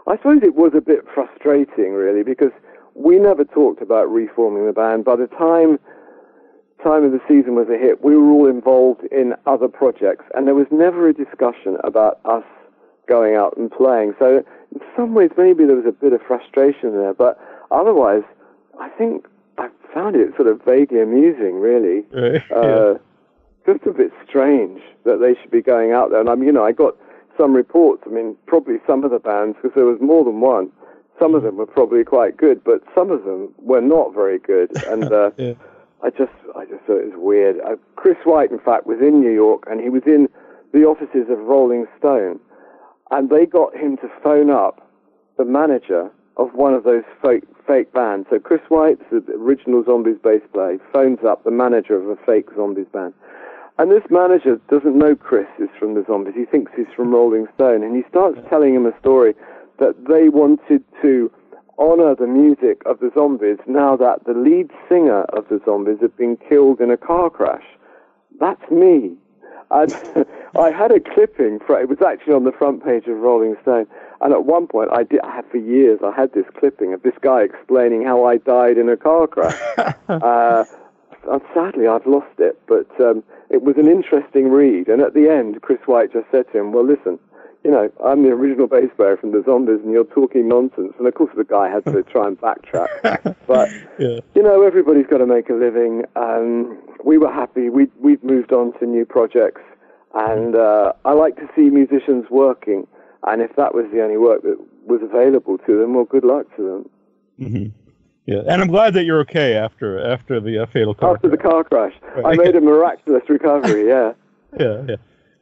I 0.08 0.18
suppose 0.18 0.42
it 0.44 0.56
was 0.56 0.74
a 0.76 0.82
bit 0.82 1.06
frustrating, 1.14 1.94
really, 1.94 2.24
because 2.24 2.52
we 2.96 3.18
never 3.18 3.46
talked 3.46 3.82
about 3.82 4.12
reforming 4.12 4.66
the 4.66 4.74
band. 4.74 5.06
By 5.06 5.16
the 5.16 5.28
time 5.28 5.80
time 6.84 7.04
of 7.04 7.12
the 7.12 7.22
season 7.28 7.56
was 7.56 7.68
a 7.70 7.78
hit, 7.78 8.04
we 8.04 8.16
were 8.16 8.30
all 8.30 8.48
involved 8.48 9.04
in 9.12 9.34
other 9.46 9.68
projects, 9.68 10.26
and 10.36 10.46
there 10.48 10.56
was 10.56 10.68
never 10.72 11.08
a 11.08 11.14
discussion 11.14 11.78
about 11.84 12.20
us 12.26 12.44
going 13.08 13.36
out 13.36 13.56
and 13.58 13.72
playing. 13.72 14.14
So, 14.20 14.44
in 14.74 14.82
some 14.96 15.14
ways, 15.14 15.32
maybe 15.38 15.66
there 15.66 15.76
was 15.76 15.86
a 15.86 15.92
bit 15.92 16.14
of 16.14 16.22
frustration 16.22 16.92
there, 16.94 17.14
but 17.14 17.40
otherwise, 17.72 18.24
I 18.80 18.90
think 18.90 19.26
I 19.58 19.70
found 19.94 20.16
it 20.16 20.36
sort 20.36 20.48
of 20.48 20.62
vaguely 20.64 21.02
amusing, 21.02 21.60
really 21.60 22.06
right? 22.14 22.44
yeah. 22.52 22.58
uh, 22.58 22.98
just 23.66 23.86
a 23.86 23.94
bit 23.94 24.12
strange 24.28 24.82
that 25.04 25.20
they 25.20 25.40
should 25.42 25.52
be 25.52 25.62
going 25.62 25.92
out 25.92 26.12
there. 26.12 26.20
And 26.20 26.30
I 26.30 26.36
mean, 26.36 26.48
you 26.48 26.52
know, 26.54 26.66
I 26.66 26.72
got 26.72 26.96
some 27.38 27.54
reports. 27.54 28.04
I 28.06 28.10
mean, 28.10 28.36
probably 28.46 28.78
some 28.88 29.04
of 29.04 29.12
the 29.12 29.20
bands, 29.20 29.58
because 29.62 29.76
there 29.76 29.86
was 29.86 30.00
more 30.02 30.24
than 30.24 30.40
one. 30.42 30.72
Some 31.20 31.34
of 31.34 31.44
them 31.44 31.58
were 31.58 31.66
probably 31.66 32.04
quite 32.04 32.38
good, 32.38 32.64
but 32.64 32.82
some 32.94 33.10
of 33.10 33.24
them 33.24 33.54
were 33.58 33.82
not 33.82 34.14
very 34.14 34.40
good. 34.40 34.72
And 34.86 35.06
uh, 35.12 35.32
Yeah. 35.38 35.54
I 36.04 36.12
just, 36.12 36.32
I 36.56 36.66
just 36.66 36.84
thought 36.86 36.98
it 37.02 37.12
was 37.12 37.18
weird. 37.18 37.60
Uh, 37.62 37.76
Chris 37.96 38.18
White, 38.24 38.52
in 38.52 38.60
fact, 38.60 38.86
was 38.86 39.00
in 39.02 39.20
New 39.20 39.32
York, 39.34 39.64
and 39.70 39.82
he 39.82 39.90
was 39.90 40.04
in 40.06 40.30
the 40.72 40.84
offices 40.84 41.26
of 41.30 41.40
Rolling 41.40 41.88
Stone, 41.98 42.40
and 43.12 43.30
they 43.30 43.46
got 43.46 43.76
him 43.76 43.98
to 43.98 44.10
phone 44.24 44.50
up 44.50 44.88
the 45.38 45.46
manager 45.46 46.12
of 46.38 46.54
one 46.54 46.74
of 46.74 46.84
those 46.84 47.04
fake 47.22 47.44
fake 47.66 47.92
bands. 47.94 48.28
So 48.30 48.40
Chris 48.40 48.62
White, 48.70 48.98
the 49.10 49.24
original 49.34 49.84
Zombies 49.84 50.18
bass 50.24 50.42
player, 50.54 50.80
phones 50.94 51.20
up 51.28 51.44
the 51.44 51.52
manager 51.52 51.96
of 51.96 52.08
a 52.08 52.16
fake 52.26 52.48
Zombies 52.56 52.88
band. 52.94 53.14
And 53.78 53.92
this 53.92 54.04
manager 54.10 54.60
doesn't 54.70 54.98
know 54.98 55.16
Chris 55.16 55.48
is 55.60 55.70
from 55.78 55.94
the 55.94 56.04
Zombies. 56.08 56.34
He 56.36 56.46
thinks 56.46 56.72
he's 56.76 56.88
from 56.96 57.12
Rolling 57.12 57.48
Stone. 57.56 57.84
And 57.84 57.96
he 57.96 58.04
starts 58.10 58.40
telling 58.50 58.74
him 58.74 58.86
a 58.86 58.98
story 59.00 59.36
that 59.80 59.94
they 60.08 60.30
wanted 60.30 60.84
to 61.02 61.32
honor 61.78 62.16
the 62.16 62.26
music 62.26 62.82
of 62.86 63.00
the 63.00 63.12
Zombies 63.14 63.60
now 63.68 63.96
that 63.98 64.26
the 64.26 64.34
lead 64.34 64.72
singer 64.90 65.24
of 65.34 65.48
the 65.50 65.62
Zombies 65.64 66.00
had 66.02 66.16
been 66.18 66.38
killed 66.50 66.82
in 66.82 66.90
a 66.90 66.98
car 66.98 67.30
crash. 67.30 67.66
That's 68.40 68.72
me. 68.72 69.16
And 69.70 69.94
I 70.58 70.72
had 70.72 70.92
a 70.92 71.00
clipping, 71.00 71.60
for, 71.66 71.80
it 71.80 71.90
was 71.90 72.00
actually 72.02 72.34
on 72.34 72.44
the 72.44 72.52
front 72.52 72.84
page 72.84 73.08
of 73.08 73.18
Rolling 73.18 73.56
Stone. 73.62 73.88
And 74.22 74.34
at 74.34 74.46
one 74.46 74.68
point, 74.68 74.90
I 74.92 75.04
did, 75.04 75.20
I 75.22 75.36
had 75.36 75.46
for 75.52 75.58
years, 75.58 76.00
I 76.04 76.12
had 76.12 76.34
this 76.34 76.46
clipping 76.58 76.94
of 76.94 77.04
this 77.04 77.14
guy 77.22 77.42
explaining 77.42 78.04
how 78.04 78.26
I 78.26 78.38
died 78.38 78.78
in 78.78 78.90
a 78.90 78.98
car 78.98 79.28
crash. 79.28 79.60
uh, 80.08 80.64
and 81.30 81.42
sadly, 81.54 81.88
I've 81.88 82.06
lost 82.06 82.40
it, 82.40 82.60
but 82.68 82.88
um, 83.02 83.24
it 83.50 83.62
was 83.62 83.76
an 83.78 83.88
interesting 83.88 84.50
read. 84.50 84.88
And 84.88 85.02
at 85.02 85.14
the 85.14 85.30
end, 85.30 85.62
Chris 85.62 85.80
White 85.86 86.14
just 86.14 86.26
said 86.32 86.46
to 86.52 86.60
him, 86.60 86.72
"Well, 86.72 86.86
listen, 86.86 87.20
you 87.68 87.74
know, 87.74 87.92
I'm 88.02 88.24
the 88.24 88.30
original 88.30 88.66
bass 88.68 88.90
player 88.96 89.18
from 89.18 89.34
the 89.34 89.44
Zombies, 89.46 89.82
and 89.84 89.92
you're 89.92 90.06
talking 90.06 90.48
nonsense." 90.48 90.94
And 90.98 91.06
of 91.06 91.14
course, 91.16 91.32
the 91.36 91.44
guy 91.44 91.70
had 91.70 91.84
to 91.84 92.02
try 92.04 92.26
and 92.26 92.40
backtrack. 92.40 93.36
but 93.46 93.70
yeah. 94.00 94.22
you 94.36 94.42
know, 94.42 94.64
everybody's 94.66 95.06
got 95.06 95.18
to 95.18 95.26
make 95.26 95.50
a 95.50 95.54
living. 95.54 96.06
Um, 96.16 96.80
we 97.04 97.18
were 97.18 97.30
happy. 97.30 97.68
We 97.68 97.88
we've 98.00 98.24
moved 98.24 98.54
on 98.54 98.72
to 98.80 98.86
new 98.86 99.06
projects, 99.06 99.60
and 100.14 100.56
uh, 100.56 100.94
I 101.04 101.12
like 101.12 101.36
to 101.36 101.50
see 101.58 101.64
musicians 101.64 102.30
working. 102.32 102.88
And 103.28 103.42
if 103.42 103.54
that 103.58 103.76
was 103.76 103.86
the 103.92 104.02
only 104.02 104.16
work 104.16 104.44
that 104.44 104.58
was 104.86 105.02
available 105.04 105.58
to 105.58 105.78
them, 105.78 105.94
well, 105.94 106.06
good 106.06 106.24
luck 106.24 106.46
to 106.56 106.64
them. 106.64 106.90
hmm 107.38 107.66
Yeah, 108.26 108.44
and 108.48 108.62
I'm 108.62 108.70
glad 108.70 108.94
that 108.94 109.04
you're 109.04 109.20
okay 109.28 109.56
after 109.56 110.00
after 110.00 110.40
the 110.40 110.64
uh, 110.64 110.68
fatal 110.68 110.96
car. 110.96 111.16
After 111.16 111.28
the 111.28 111.36
crash. 111.36 111.52
car 111.52 111.92
crash, 111.92 111.94
I 112.24 112.34
made 112.38 112.56
a 112.56 112.62
miraculous 112.62 113.24
recovery. 113.28 113.90
Yeah. 113.90 114.14
Yeah, 114.58 114.82
yeah. 114.88 114.96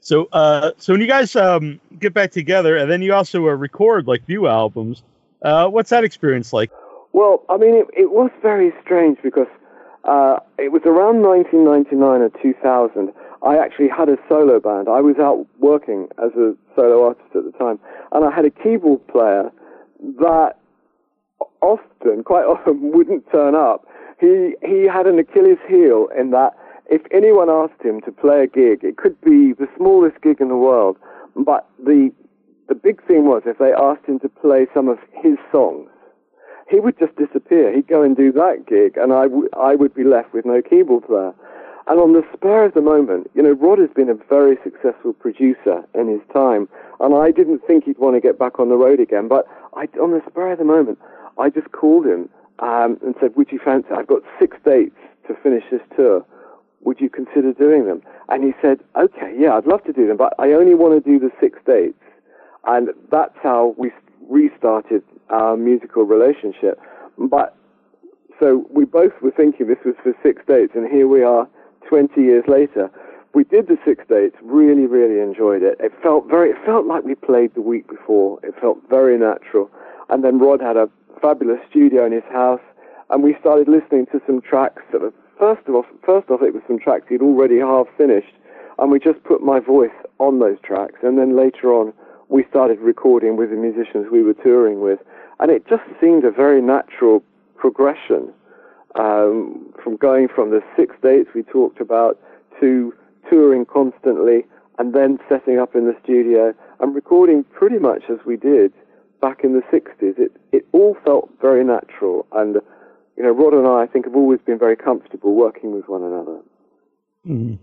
So, 0.06 0.30
uh, 0.32 0.74
so 0.78 0.94
when 0.94 1.02
you 1.02 1.08
guys 1.08 1.36
um 1.36 1.82
get 2.00 2.14
back 2.14 2.30
together, 2.30 2.78
and 2.78 2.92
then 2.92 3.02
you 3.02 3.12
also 3.12 3.40
uh, 3.48 3.54
record 3.54 4.06
like 4.06 4.22
new 4.30 4.46
albums, 4.46 5.02
uh, 5.42 5.68
what's 5.68 5.90
that 5.90 6.04
experience 6.04 6.54
like? 6.54 6.70
Well, 7.12 7.44
I 7.50 7.58
mean, 7.58 7.74
it, 7.74 7.88
it 7.98 8.12
was 8.12 8.30
very 8.44 8.72
strange 8.84 9.18
because 9.24 9.48
uh, 10.04 10.38
it 10.60 10.72
was 10.72 10.84
around 10.86 11.24
1999 11.24 12.22
or 12.22 12.30
2000. 12.40 13.14
I 13.42 13.58
actually 13.58 13.90
had 13.90 14.08
a 14.08 14.18
solo 14.30 14.60
band. 14.60 14.90
I 14.90 15.02
was 15.02 15.16
out 15.18 15.48
working 15.58 16.08
as 16.24 16.32
a 16.38 16.54
solo 16.76 17.08
artist 17.08 17.36
at 17.36 17.44
the 17.44 17.58
time, 17.58 17.80
and 18.12 18.24
I 18.24 18.30
had 18.30 18.46
a 18.46 18.52
keyboard 18.52 19.08
player 19.08 19.50
that 20.20 20.60
often, 21.64 22.24
quite 22.24 22.46
often, 22.46 22.92
wouldn't 22.94 23.26
turn 23.32 23.56
up. 23.56 23.88
He 24.20 24.54
he 24.62 24.84
had 24.86 25.08
an 25.08 25.18
Achilles 25.18 25.58
heel 25.68 26.10
in 26.16 26.30
that 26.30 26.54
if 26.90 27.02
anyone 27.12 27.50
asked 27.50 27.82
him 27.82 28.02
to 28.02 28.12
play 28.12 28.44
a 28.44 28.48
gig, 28.48 28.84
it 28.84 28.98
could 28.98 29.20
be 29.22 29.54
the 29.54 29.68
smallest 29.78 30.22
gig 30.22 30.40
in 30.40 30.50
the 30.50 30.56
world, 30.58 30.98
but 31.36 31.68
the 31.84 32.12
the 32.68 32.76
big 32.76 33.06
thing 33.06 33.26
was 33.26 33.44
if 33.46 33.60
they 33.60 33.72
asked 33.74 34.06
him 34.08 34.20
to 34.20 34.30
play 34.30 34.66
some 34.74 34.88
of 34.90 34.98
his 35.22 35.38
songs, 35.52 35.88
he 36.70 36.80
would 36.80 36.98
just 36.98 37.16
disappear. 37.16 37.72
He'd 37.74 37.88
go 37.88 38.02
and 38.02 38.18
do 38.18 38.32
that 38.32 38.66
gig, 38.68 38.98
and 38.98 39.14
I, 39.14 39.24
w- 39.24 39.50
I 39.56 39.76
would 39.76 39.94
be 39.94 40.04
left 40.04 40.34
with 40.34 40.46
no 40.46 40.62
keyboard 40.62 41.06
player. 41.06 41.34
And 41.88 42.00
on 42.00 42.14
the 42.14 42.24
spur 42.34 42.66
of 42.66 42.74
the 42.74 42.82
moment, 42.82 43.30
you 43.36 43.44
know, 43.44 43.52
Rod 43.52 43.78
has 43.78 43.92
been 43.96 44.10
a 44.10 44.16
very 44.16 44.58
successful 44.64 45.14
producer 45.14 45.84
in 45.94 46.08
his 46.08 46.22
time, 46.34 46.68
and 47.00 47.14
I 47.14 47.30
didn't 47.30 47.60
think 47.68 47.84
he'd 47.84 48.00
want 48.00 48.16
to 48.16 48.22
get 48.22 48.40
back 48.40 48.60
on 48.60 48.70
the 48.70 48.78
road 48.78 49.00
again. 49.00 49.28
But 49.28 49.46
I, 49.76 49.88
on 50.02 50.12
the 50.12 50.24
spur 50.28 50.54
of 50.54 50.58
the 50.58 50.66
moment, 50.66 50.98
I 51.38 51.52
just 51.52 51.72
called 51.72 52.08
him 52.08 52.30
um, 52.58 52.98
and 53.06 53.14
said, 53.20 53.36
"Would 53.36 53.52
you 53.52 53.60
fancy? 53.64 53.90
I've 53.96 54.08
got 54.08 54.24
six 54.40 54.58
dates 54.66 54.98
to 55.28 55.36
finish 55.44 55.64
this 55.70 55.82
tour. 55.96 56.26
Would 56.86 57.02
you 57.02 57.10
consider 57.10 57.52
doing 57.54 57.86
them?" 57.86 58.02
And 58.30 58.44
he 58.44 58.54
said, 58.62 58.80
"Okay, 58.96 59.36
yeah, 59.38 59.56
I'd 59.56 59.68
love 59.68 59.84
to 59.84 59.94
do 59.94 60.08
them, 60.08 60.18
but 60.18 60.34
I 60.40 60.54
only 60.54 60.74
want 60.74 60.94
to 60.94 61.02
do 61.12 61.20
the 61.20 61.32
six 61.40 61.60
dates." 61.66 62.02
And 62.66 62.90
that's 63.12 63.38
how 63.44 63.76
we 63.78 63.92
restarted 64.30 65.04
our 65.30 65.58
musical 65.58 66.04
relationship. 66.04 66.80
But 67.18 67.56
so 68.40 68.66
we 68.70 68.86
both 68.86 69.14
were 69.22 69.32
thinking 69.32 69.68
this 69.68 69.84
was 69.86 69.96
for 70.04 70.14
six 70.24 70.42
dates, 70.46 70.74
and 70.76 70.88
here 70.90 71.08
we 71.08 71.24
are 71.24 71.48
20 71.88 72.22
years 72.22 72.44
later. 72.48 72.90
We 73.34 73.44
did 73.44 73.68
the 73.68 73.78
six 73.86 74.06
dates, 74.08 74.36
really, 74.42 74.86
really 74.86 75.20
enjoyed 75.20 75.62
it. 75.62 75.78
It 75.80 75.92
felt 76.02 76.28
very, 76.28 76.52
it 76.52 76.58
felt 76.66 76.86
like 76.86 77.04
we 77.04 77.16
played 77.16 77.54
the 77.54 77.62
week 77.62 77.88
before. 77.88 78.40
It 78.44 78.56
felt 78.60 78.78
very 78.90 79.18
natural. 79.18 79.70
And 80.10 80.24
then 80.24 80.40
Rod 80.40 80.62
had 80.62 80.78
a 80.78 80.90
fabulous 81.22 81.60
studio 81.70 82.06
in 82.06 82.12
his 82.12 82.24
house, 82.32 82.62
and 83.10 83.24
we 83.24 83.36
started 83.40 83.68
listening 83.68 84.06
to 84.08 84.22
some 84.26 84.42
tracks. 84.42 84.84
That 84.92 85.02
were, 85.02 85.14
first 85.38 85.68
of 85.68 85.76
all, 85.76 85.86
first 86.06 86.30
off, 86.30 86.42
it 86.42 86.54
was 86.54 86.64
some 86.68 86.80
tracks 86.80 87.06
he'd 87.10 87.22
already 87.22 87.60
half 87.60 87.88
finished, 87.98 88.34
and 88.78 88.92
we 88.92 89.00
just 89.00 89.24
put 89.24 89.42
my 89.42 89.60
voice 89.60 89.96
on 90.20 90.40
those 90.40 90.58
tracks. 90.64 91.00
And 91.04 91.18
then 91.18 91.36
later 91.36 91.74
on, 91.74 91.94
we 92.30 92.46
started 92.50 92.80
recording 92.80 93.38
with 93.38 93.50
the 93.50 93.56
musicians 93.56 94.08
we 94.12 94.24
were 94.24 94.34
touring 94.34 94.82
with, 94.82 95.00
and 95.40 95.52
it 95.52 95.68
just 95.68 95.84
seemed 96.02 96.24
a 96.24 96.32
very 96.32 96.62
natural 96.62 97.24
progression 97.58 98.34
um, 98.96 99.74
from 99.84 99.98
going 99.98 100.28
from 100.28 100.52
the 100.52 100.62
six 100.76 100.96
dates 101.02 101.30
we 101.36 101.44
talked 101.44 101.82
about 101.82 102.20
to 102.60 102.94
touring 103.30 103.66
constantly 103.66 104.46
and 104.78 104.94
then 104.94 105.20
setting 105.30 105.60
up 105.60 105.76
in 105.76 105.86
the 105.86 105.96
studio 106.04 106.54
and 106.80 106.96
recording 106.96 107.44
pretty 107.46 107.80
much 107.80 108.04
as 108.10 108.18
we 108.26 108.38
did 108.38 108.74
back 109.22 109.44
in 109.44 109.54
the 109.54 109.62
60s. 109.72 110.18
It, 110.20 110.32
it 110.52 110.66
all 110.72 110.98
felt 111.06 111.30
very 111.42 111.64
natural. 111.64 112.26
And, 112.32 112.58
you 113.18 113.24
know, 113.24 113.32
Rod 113.32 113.54
and 113.54 113.68
I, 113.68 113.84
I 113.84 113.88
think, 113.88 114.06
have 114.06 114.16
always 114.16 114.40
been 114.46 114.60
very 114.60 114.76
comfortable 114.76 115.34
working 115.36 115.72
with 115.72 115.88
one 115.88 116.04
another. 116.04 116.40
Mm-hmm. 117.26 117.56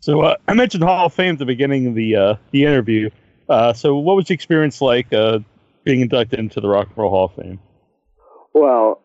So 0.00 0.20
uh, 0.20 0.36
I 0.46 0.54
mentioned 0.54 0.84
Hall 0.84 1.06
of 1.06 1.14
Fame 1.14 1.34
at 1.34 1.38
the 1.38 1.46
beginning 1.46 1.86
of 1.86 1.94
the, 1.94 2.16
uh, 2.16 2.34
the 2.50 2.64
interview. 2.64 3.10
Uh, 3.48 3.72
so 3.72 3.96
what 3.96 4.16
was 4.16 4.26
the 4.26 4.34
experience 4.34 4.80
like 4.80 5.12
uh, 5.12 5.38
being 5.84 6.00
inducted 6.00 6.38
into 6.38 6.60
the 6.60 6.68
Rock 6.68 6.88
and 6.88 6.98
Roll 6.98 7.10
Hall 7.10 7.24
of 7.26 7.34
Fame? 7.34 7.60
Well, 8.52 9.00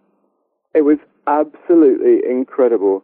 it 0.73 0.81
was 0.81 0.97
absolutely 1.27 2.29
incredible. 2.29 3.03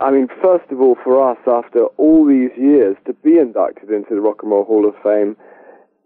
I 0.00 0.10
mean, 0.10 0.28
first 0.40 0.70
of 0.70 0.80
all, 0.80 0.96
for 1.02 1.30
us, 1.30 1.38
after 1.46 1.86
all 1.96 2.26
these 2.26 2.50
years, 2.56 2.96
to 3.06 3.12
be 3.14 3.38
inducted 3.38 3.90
into 3.90 4.14
the 4.14 4.20
Rock 4.20 4.42
and 4.42 4.52
Roll 4.52 4.64
Hall 4.64 4.88
of 4.88 4.94
Fame, 5.02 5.36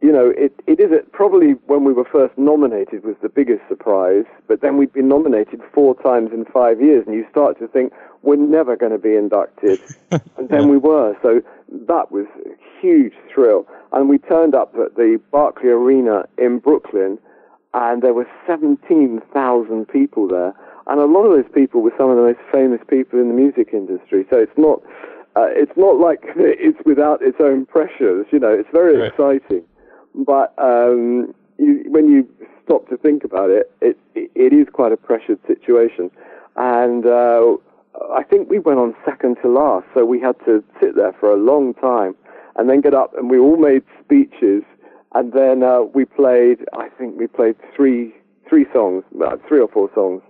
you 0.02 0.12
know, 0.12 0.32
it, 0.36 0.52
it 0.66 0.78
is 0.78 0.90
probably 1.12 1.52
when 1.66 1.84
we 1.84 1.92
were 1.92 2.04
first 2.04 2.36
nominated 2.36 3.04
was 3.04 3.16
the 3.22 3.28
biggest 3.28 3.62
surprise, 3.68 4.24
but 4.46 4.60
then 4.60 4.76
we'd 4.76 4.92
been 4.92 5.08
nominated 5.08 5.60
four 5.72 5.94
times 6.02 6.30
in 6.32 6.44
five 6.46 6.80
years, 6.80 7.04
and 7.06 7.14
you 7.14 7.26
start 7.30 7.58
to 7.58 7.68
think, 7.68 7.92
we're 8.22 8.36
never 8.36 8.76
going 8.76 8.92
to 8.92 8.98
be 8.98 9.14
inducted. 9.14 9.80
and 10.10 10.48
then 10.48 10.62
yeah. 10.62 10.66
we 10.66 10.78
were. 10.78 11.16
So 11.22 11.40
that 11.86 12.12
was 12.12 12.26
a 12.44 12.50
huge 12.80 13.14
thrill. 13.32 13.66
And 13.92 14.08
we 14.08 14.18
turned 14.18 14.54
up 14.54 14.74
at 14.74 14.96
the 14.96 15.20
Barclay 15.32 15.70
Arena 15.70 16.24
in 16.36 16.58
Brooklyn, 16.58 17.18
and 17.72 18.02
there 18.02 18.14
were 18.14 18.28
17,000 18.46 19.88
people 19.88 20.28
there 20.28 20.54
and 20.86 21.00
a 21.00 21.04
lot 21.04 21.24
of 21.24 21.32
those 21.34 21.52
people 21.52 21.82
were 21.82 21.92
some 21.98 22.10
of 22.10 22.16
the 22.16 22.22
most 22.22 22.38
famous 22.52 22.80
people 22.88 23.18
in 23.18 23.28
the 23.28 23.34
music 23.34 23.70
industry. 23.72 24.24
So 24.30 24.38
it's 24.38 24.56
not 24.56 24.82
uh, 25.34 25.50
it's 25.50 25.76
not 25.76 25.98
like 25.98 26.20
it's 26.36 26.78
without 26.86 27.22
its 27.22 27.38
own 27.40 27.66
pressures. 27.66 28.26
You 28.30 28.38
know, 28.38 28.52
it's 28.52 28.68
very 28.72 28.96
right. 28.96 29.10
exciting, 29.10 29.64
but 30.16 30.54
um, 30.58 31.34
you, 31.58 31.84
when 31.88 32.08
you 32.08 32.28
stop 32.64 32.88
to 32.88 32.96
think 32.96 33.24
about 33.24 33.50
it, 33.50 33.70
it 33.80 33.98
it 34.14 34.52
is 34.52 34.66
quite 34.72 34.92
a 34.92 34.96
pressured 34.96 35.40
situation, 35.46 36.10
and. 36.56 37.06
Uh, 37.06 37.56
I 38.14 38.24
think 38.24 38.50
we 38.50 38.58
went 38.58 38.78
on 38.78 38.94
second 39.06 39.38
to 39.40 39.48
last, 39.48 39.86
so 39.94 40.04
we 40.04 40.20
had 40.20 40.36
to 40.44 40.62
sit 40.78 40.96
there 40.96 41.14
for 41.18 41.32
a 41.32 41.36
long 41.36 41.72
time 41.72 42.14
and 42.56 42.68
then 42.68 42.82
get 42.82 42.92
up 42.92 43.16
and 43.16 43.30
we 43.30 43.38
all 43.38 43.56
made 43.56 43.84
speeches 44.04 44.62
and 45.14 45.32
then 45.32 45.62
uh, 45.62 45.80
we 45.80 46.04
played, 46.04 46.58
I 46.74 46.90
think 46.90 47.18
we 47.18 47.26
played 47.26 47.56
three, 47.74 48.12
three 48.50 48.66
songs, 48.70 49.02
uh, 49.24 49.38
three 49.48 49.60
or 49.60 49.68
four 49.68 49.90
songs 49.94 50.20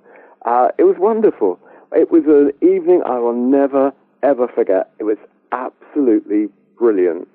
uh, 0.47 0.69
it 0.79 0.85
was 0.85 0.97
wonderful. 0.99 1.59
It 1.93 2.11
was 2.11 2.25
an 2.27 2.53
evening 2.67 3.03
I 3.05 3.19
will 3.19 3.35
never, 3.35 3.93
ever 4.23 4.49
forget. 4.49 4.91
It 4.99 5.05
was 5.05 5.19
absolutely 5.53 6.49
brilliant. 6.79 7.29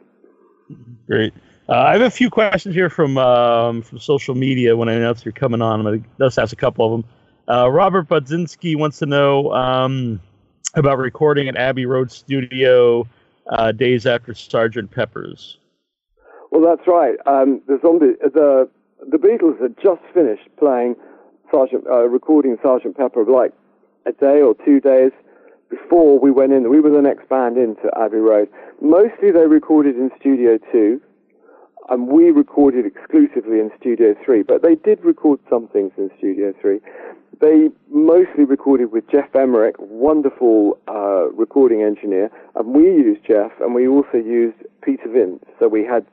Great. 1.07 1.33
Uh, 1.71 1.85
I 1.87 1.93
have 1.93 2.01
a 2.01 2.11
few 2.11 2.29
questions 2.29 2.75
here 2.75 2.89
from 2.89 3.17
um, 3.17 3.81
from 3.81 3.97
social 3.97 4.35
media 4.35 4.75
when 4.75 4.89
I 4.89 4.93
announced 4.93 5.23
you're 5.23 5.31
coming 5.31 5.61
on. 5.61 5.79
I'm 5.79 5.85
going 5.85 6.03
to 6.03 6.09
just 6.19 6.37
ask 6.37 6.51
a 6.51 6.57
couple 6.57 6.85
of 6.85 6.91
them. 6.91 7.09
Uh, 7.47 7.71
Robert 7.71 8.09
Budzinski 8.09 8.75
wants 8.75 8.99
to 8.99 9.05
know 9.05 9.53
um, 9.53 10.19
about 10.75 10.97
recording 10.97 11.47
at 11.47 11.55
Abbey 11.55 11.85
Road 11.85 12.11
Studio 12.11 13.07
uh, 13.49 13.71
days 13.71 14.05
after 14.05 14.33
Sergeant 14.33 14.91
Pepper's. 14.91 15.59
Well, 16.51 16.61
that's 16.61 16.85
right. 16.89 17.15
Um, 17.25 17.61
the 17.67 17.79
zombie, 17.81 18.17
the 18.21 18.69
the 19.09 19.17
Beatles 19.17 19.61
had 19.61 19.77
just 19.81 20.01
finished 20.13 20.49
playing 20.59 20.97
Sergeant 21.51 21.85
uh, 21.89 22.09
recording 22.09 22.57
Sergeant 22.61 22.97
Pepper 22.97 23.23
like 23.23 23.53
a 24.05 24.11
day 24.11 24.41
or 24.41 24.55
two 24.65 24.81
days 24.81 25.13
before 25.69 26.19
we 26.19 26.31
went 26.31 26.51
in. 26.51 26.69
We 26.69 26.81
were 26.81 26.89
the 26.89 27.01
next 27.01 27.29
band 27.29 27.55
into 27.55 27.89
Abbey 27.97 28.17
Road. 28.17 28.49
Mostly 28.81 29.31
they 29.31 29.47
recorded 29.47 29.95
in 29.95 30.11
Studio 30.19 30.59
Two, 30.69 30.99
and 31.89 32.07
we 32.07 32.31
recorded 32.31 32.85
exclusively 32.85 33.59
in 33.59 33.71
Studio 33.79 34.15
Three. 34.23 34.43
But 34.43 34.61
they 34.61 34.75
did 34.75 35.03
record 35.03 35.39
some 35.49 35.67
things 35.67 35.91
in 35.97 36.09
Studio 36.17 36.53
Three. 36.61 36.79
They 37.39 37.69
mostly 37.89 38.43
recorded 38.43 38.91
with 38.91 39.09
Geoff 39.09 39.35
Emerick, 39.35 39.75
wonderful 39.79 40.77
uh, 40.87 41.29
recording 41.31 41.81
engineer, 41.81 42.29
and 42.55 42.75
we 42.75 42.83
used 42.83 43.25
Geoff, 43.25 43.51
and 43.59 43.73
we 43.73 43.87
also 43.87 44.17
used 44.17 44.57
Peter 44.83 45.09
Vince. 45.09 45.43
So 45.59 45.67
we 45.67 45.83
had 45.83 46.05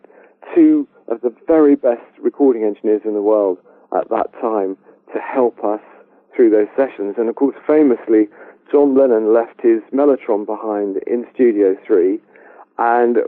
two 0.54 0.88
of 1.09 1.20
the 1.20 1.35
very 1.46 1.76
best 1.76 2.07
recording 2.18 2.64
engineers 2.64 3.02
in 3.04 3.14
the 3.14 3.22
world 3.22 3.59
at 3.96 4.09
that 4.09 4.33
time 4.40 4.76
to 5.12 5.20
help 5.20 5.62
us 5.64 5.81
through 6.35 6.50
those 6.50 6.68
sessions. 6.76 7.16
And 7.18 7.28
of 7.28 7.35
course, 7.35 7.57
famously, 7.66 8.28
John 8.70 8.96
Lennon 8.96 9.33
left 9.35 9.61
his 9.62 9.81
Mellotron 9.92 10.46
behind 10.46 10.98
in 11.07 11.26
Studio 11.35 11.76
3, 11.87 12.18
and 12.78 13.18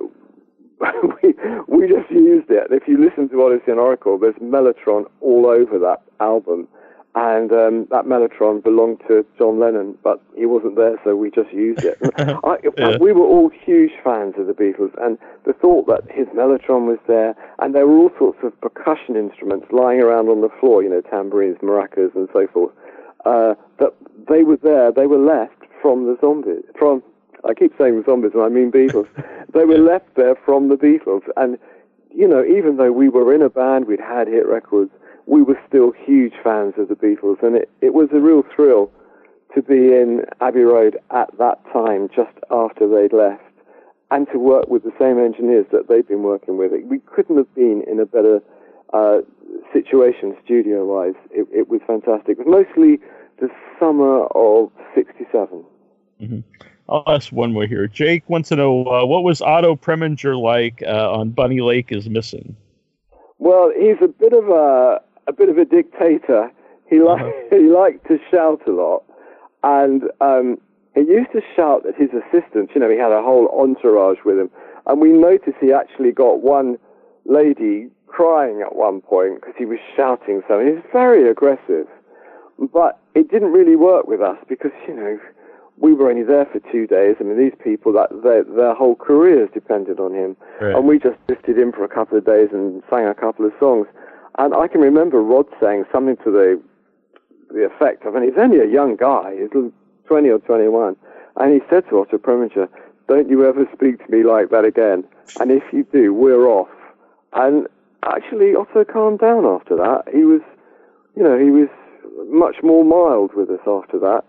we, 1.22 1.34
we 1.68 1.88
just 1.88 2.10
used 2.10 2.50
it. 2.50 2.68
If 2.70 2.88
you 2.88 2.98
listen 2.98 3.28
to 3.30 3.36
Odessey 3.36 3.68
and 3.68 3.80
Oracle, 3.80 4.18
there's 4.18 4.34
Mellotron 4.36 5.04
all 5.20 5.46
over 5.46 5.78
that 5.78 6.02
album. 6.20 6.68
And 7.16 7.50
um, 7.50 7.88
that 7.90 8.04
Mellotron 8.04 8.62
belonged 8.62 9.00
to 9.08 9.26
John 9.36 9.58
Lennon, 9.58 9.98
but 10.04 10.22
he 10.36 10.46
wasn't 10.46 10.76
there, 10.76 10.96
so 11.02 11.16
we 11.16 11.28
just 11.30 11.52
used 11.52 11.84
it. 11.84 11.98
I, 12.16 12.56
yeah. 12.78 12.98
We 13.00 13.12
were 13.12 13.26
all 13.26 13.50
huge 13.50 13.90
fans 14.04 14.34
of 14.38 14.46
the 14.46 14.52
Beatles, 14.52 14.94
and 15.02 15.18
the 15.44 15.52
thought 15.52 15.88
that 15.88 16.02
his 16.08 16.28
Mellotron 16.28 16.86
was 16.86 17.00
there, 17.08 17.34
and 17.58 17.74
there 17.74 17.84
were 17.88 17.98
all 17.98 18.12
sorts 18.16 18.38
of 18.44 18.58
percussion 18.60 19.16
instruments 19.16 19.66
lying 19.72 20.00
around 20.00 20.28
on 20.28 20.40
the 20.40 20.50
floor, 20.60 20.84
you 20.84 20.88
know, 20.88 21.00
tambourines, 21.00 21.58
maracas, 21.58 22.14
and 22.14 22.28
so 22.32 22.46
forth, 22.46 22.72
uh, 23.26 23.54
that 23.80 23.92
they 24.28 24.44
were 24.44 24.58
there, 24.62 24.92
they 24.92 25.06
were 25.06 25.18
left 25.18 25.66
from 25.82 26.06
the 26.06 26.16
zombies, 26.20 26.62
from, 26.78 27.02
I 27.48 27.54
keep 27.54 27.72
saying 27.78 27.96
the 27.96 28.04
zombies, 28.04 28.32
and 28.34 28.42
I 28.42 28.48
mean 28.48 28.70
Beatles. 28.70 29.08
they 29.54 29.64
were 29.64 29.78
left 29.78 30.14
there 30.16 30.34
from 30.44 30.68
the 30.68 30.76
Beatles, 30.76 31.22
and, 31.36 31.58
you 32.10 32.28
know, 32.28 32.44
even 32.44 32.76
though 32.76 32.92
we 32.92 33.08
were 33.08 33.34
in 33.34 33.42
a 33.42 33.50
band, 33.50 33.86
we'd 33.86 34.00
had 34.00 34.28
hit 34.28 34.46
records, 34.46 34.90
we 35.26 35.42
were 35.42 35.58
still 35.68 35.92
huge 35.92 36.34
fans 36.42 36.74
of 36.76 36.88
the 36.88 36.94
Beatles, 36.94 37.42
and 37.42 37.56
it, 37.56 37.70
it 37.80 37.94
was 37.94 38.08
a 38.12 38.20
real 38.20 38.42
thrill 38.54 38.90
to 39.54 39.62
be 39.62 39.94
in 39.94 40.24
Abbey 40.40 40.60
Road 40.60 40.98
at 41.10 41.28
that 41.38 41.60
time, 41.72 42.08
just 42.14 42.36
after 42.50 42.88
they'd 42.88 43.16
left, 43.16 43.42
and 44.10 44.26
to 44.32 44.38
work 44.38 44.68
with 44.68 44.82
the 44.82 44.92
same 44.98 45.18
engineers 45.18 45.66
that 45.72 45.88
they'd 45.88 46.06
been 46.06 46.22
working 46.22 46.56
with. 46.56 46.72
We 46.84 46.98
couldn't 47.00 47.36
have 47.36 47.52
been 47.54 47.82
in 47.86 48.00
a 48.00 48.06
better 48.06 48.40
uh, 48.92 49.20
situation 49.72 50.36
studio-wise. 50.44 51.14
It, 51.30 51.46
it, 51.52 51.68
was 51.68 51.80
fantastic. 51.86 52.38
It 52.38 52.46
was 52.46 52.64
mostly 52.66 52.98
the 53.40 53.48
summer 53.78 54.26
of 54.34 54.70
'67. 54.94 55.64
Mm-hmm. 56.20 56.40
I'll 56.90 57.04
ask 57.06 57.30
one 57.30 57.52
more 57.52 57.66
here. 57.66 57.86
Jake 57.86 58.28
wants 58.28 58.48
to 58.48 58.56
know 58.56 58.84
uh, 58.86 59.06
what 59.06 59.22
was 59.22 59.40
Otto 59.40 59.76
Preminger 59.76 60.40
like 60.40 60.82
uh, 60.84 61.12
on 61.12 61.30
Bunny 61.30 61.60
Lake 61.60 61.92
is 61.92 62.08
Missing. 62.08 62.56
Well, 63.38 63.72
he's 63.78 63.96
a 64.02 64.08
bit 64.08 64.32
of 64.32 64.48
a 64.48 65.00
a 65.28 65.32
bit 65.32 65.48
of 65.48 65.56
a 65.56 65.64
dictator. 65.64 66.50
He 66.88 67.00
liked 67.00 67.22
uh-huh. 67.22 67.32
he 67.56 67.68
liked 67.68 68.06
to 68.08 68.18
shout 68.30 68.60
a 68.66 68.72
lot, 68.72 69.04
and 69.62 70.02
um, 70.20 70.58
he 70.94 71.02
used 71.02 71.30
to 71.32 71.40
shout 71.54 71.86
at 71.86 71.94
his 71.94 72.10
assistants. 72.10 72.72
You 72.74 72.80
know, 72.80 72.90
he 72.90 72.98
had 72.98 73.12
a 73.12 73.22
whole 73.22 73.48
entourage 73.56 74.18
with 74.24 74.38
him, 74.38 74.50
and 74.86 75.00
we 75.00 75.10
noticed 75.10 75.56
he 75.60 75.72
actually 75.72 76.10
got 76.10 76.42
one 76.42 76.76
lady 77.24 77.88
crying 78.08 78.60
at 78.60 78.74
one 78.74 79.00
point 79.00 79.36
because 79.36 79.54
he 79.56 79.64
was 79.64 79.78
shouting 79.96 80.42
so. 80.48 80.58
He 80.58 80.72
was 80.72 80.82
very 80.92 81.30
aggressive, 81.30 81.86
but 82.72 82.98
it 83.14 83.30
didn't 83.30 83.52
really 83.52 83.76
work 83.76 84.08
with 84.08 84.20
us 84.20 84.38
because 84.48 84.72
you 84.88 84.96
know 84.96 85.18
we 85.80 85.94
were 85.94 86.10
only 86.10 86.22
there 86.22 86.44
for 86.46 86.60
two 86.70 86.86
days. 86.86 87.16
I 87.20 87.24
mean, 87.24 87.38
these 87.38 87.56
people 87.64 87.92
that 87.94 88.10
their, 88.22 88.44
their 88.44 88.74
whole 88.74 88.94
careers 88.94 89.48
depended 89.52 89.98
on 89.98 90.14
him, 90.14 90.36
Right. 90.60 90.74
and 90.76 90.86
we 90.86 90.98
just 90.98 91.16
drifted 91.26 91.58
in 91.58 91.72
for 91.72 91.84
a 91.84 91.88
couple 91.88 92.16
of 92.18 92.24
days 92.24 92.50
and 92.52 92.82
sang 92.90 93.06
a 93.06 93.14
couple 93.14 93.46
of 93.46 93.52
songs. 93.58 93.86
And 94.38 94.54
I 94.54 94.68
can 94.68 94.80
remember 94.82 95.22
Rod 95.22 95.46
saying 95.60 95.84
something 95.92 96.16
to 96.24 96.30
the 96.30 96.60
the 97.52 97.64
effect 97.66 98.04
of, 98.06 98.14
and 98.14 98.24
he's 98.24 98.38
only 98.38 98.60
a 98.60 98.64
young 98.66 98.94
guy, 98.94 99.34
he's 99.40 99.50
20 100.06 100.28
or 100.28 100.38
21, 100.38 100.94
and 101.36 101.52
he 101.52 101.60
said 101.68 101.82
to 101.88 101.98
Otto 101.98 102.16
Preminger, 102.16 102.68
"Don't 103.08 103.28
you 103.28 103.44
ever 103.44 103.66
speak 103.74 104.04
to 104.06 104.10
me 104.12 104.22
like 104.22 104.50
that 104.50 104.64
again, 104.64 105.02
and 105.40 105.50
if 105.50 105.64
you 105.72 105.82
do, 105.92 106.14
we're 106.14 106.46
off." 106.46 106.68
And 107.32 107.66
actually, 108.04 108.54
Otto 108.54 108.84
calmed 108.84 109.18
down 109.18 109.44
after 109.46 109.74
that. 109.76 110.04
He 110.14 110.24
was, 110.24 110.42
you 111.16 111.24
know, 111.24 111.36
he 111.36 111.50
was 111.50 111.68
much 112.28 112.62
more 112.62 112.84
mild 112.84 113.34
with 113.34 113.50
us 113.50 113.66
after 113.66 113.98
that. 113.98 114.22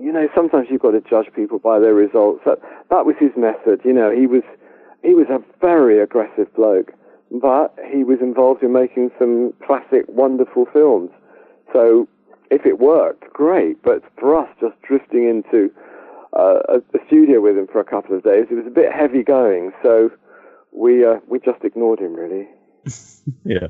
You 0.00 0.12
know, 0.12 0.28
sometimes 0.34 0.68
you've 0.70 0.82
got 0.82 0.92
to 0.92 1.00
judge 1.00 1.26
people 1.34 1.58
by 1.58 1.78
their 1.78 1.94
results. 1.94 2.42
That 2.44 2.58
that 2.90 3.04
was 3.04 3.16
his 3.18 3.30
method. 3.36 3.80
You 3.84 3.92
know, 3.92 4.10
he 4.10 4.26
was 4.26 4.42
he 5.02 5.14
was 5.14 5.26
a 5.28 5.42
very 5.60 6.00
aggressive 6.00 6.52
bloke, 6.54 6.92
but 7.30 7.74
he 7.90 8.04
was 8.04 8.18
involved 8.20 8.62
in 8.62 8.72
making 8.72 9.10
some 9.18 9.52
classic, 9.66 10.04
wonderful 10.08 10.66
films. 10.72 11.10
So 11.72 12.08
if 12.50 12.64
it 12.64 12.78
worked, 12.78 13.32
great. 13.32 13.82
But 13.82 14.02
for 14.18 14.36
us, 14.38 14.48
just 14.60 14.80
drifting 14.82 15.28
into 15.28 15.70
uh, 16.36 16.60
a, 16.68 16.76
a 16.78 17.06
studio 17.06 17.40
with 17.40 17.56
him 17.56 17.66
for 17.66 17.80
a 17.80 17.84
couple 17.84 18.16
of 18.16 18.22
days, 18.22 18.46
it 18.50 18.54
was 18.54 18.66
a 18.66 18.70
bit 18.70 18.92
heavy 18.92 19.22
going. 19.22 19.72
So 19.82 20.10
we 20.72 21.04
uh, 21.04 21.16
we 21.26 21.38
just 21.40 21.64
ignored 21.64 22.00
him 22.00 22.14
really. 22.14 22.48
Yeah. 23.44 23.68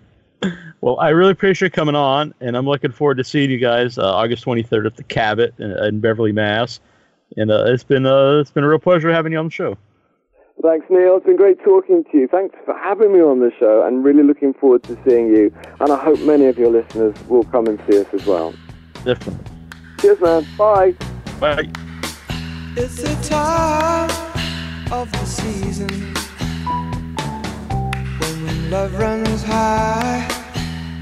Well, 0.80 0.98
I 1.00 1.08
really 1.10 1.32
appreciate 1.32 1.66
you 1.66 1.70
coming 1.72 1.96
on, 1.96 2.32
and 2.40 2.56
I'm 2.56 2.66
looking 2.66 2.92
forward 2.92 3.16
to 3.16 3.24
seeing 3.24 3.50
you 3.50 3.58
guys 3.58 3.98
uh, 3.98 4.14
August 4.14 4.44
23rd 4.44 4.86
at 4.86 4.96
the 4.96 5.02
Cabot 5.02 5.52
in, 5.58 5.72
in 5.72 6.00
Beverly, 6.00 6.32
Mass. 6.32 6.80
And 7.36 7.50
uh, 7.50 7.64
it's 7.66 7.84
been 7.84 8.06
uh, 8.06 8.38
it's 8.38 8.50
been 8.50 8.64
a 8.64 8.68
real 8.68 8.78
pleasure 8.78 9.12
having 9.12 9.32
you 9.32 9.38
on 9.38 9.46
the 9.46 9.50
show. 9.50 9.76
Thanks, 10.62 10.86
Neil. 10.90 11.16
It's 11.16 11.26
been 11.26 11.36
great 11.36 11.62
talking 11.62 12.04
to 12.10 12.18
you. 12.18 12.26
Thanks 12.26 12.56
for 12.64 12.76
having 12.76 13.12
me 13.12 13.20
on 13.20 13.40
the 13.40 13.52
show, 13.58 13.86
and 13.86 14.04
really 14.04 14.22
looking 14.22 14.54
forward 14.54 14.82
to 14.84 14.98
seeing 15.06 15.28
you. 15.28 15.52
And 15.80 15.92
I 15.92 15.96
hope 15.96 16.18
many 16.20 16.46
of 16.46 16.58
your 16.58 16.70
listeners 16.70 17.16
will 17.28 17.44
come 17.44 17.66
and 17.66 17.80
see 17.88 18.00
us 18.00 18.06
as 18.12 18.26
well. 18.26 18.54
Definitely. 19.04 19.44
Cheers, 20.00 20.20
man. 20.20 20.46
Bye. 20.56 20.92
Bye. 21.38 21.68
It's 22.76 23.02
the 23.02 23.28
time 23.28 24.10
of 24.92 25.10
the 25.12 25.24
season 25.24 25.88
when 25.88 26.27
love 28.70 28.98
runs 28.98 29.42
high. 29.42 30.28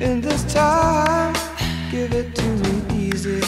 In 0.00 0.20
this 0.20 0.44
time, 0.52 1.34
give 1.90 2.12
it 2.12 2.34
to 2.34 2.48
me 2.62 3.08
easy 3.08 3.42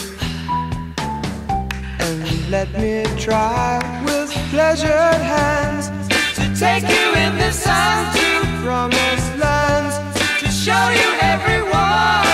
and 1.99 2.49
let 2.49 2.69
me 2.73 3.05
try 3.17 3.79
with 4.05 4.31
pleasured 4.49 5.21
hands 5.35 5.87
to 6.35 6.43
take 6.59 6.83
you 6.83 7.07
in 7.23 7.37
the 7.37 7.51
sun 7.51 8.13
to 8.15 8.45
promised 8.63 9.37
lands 9.37 9.95
to 10.39 10.47
show 10.49 10.89
you 10.89 11.09
everyone. 11.21 12.28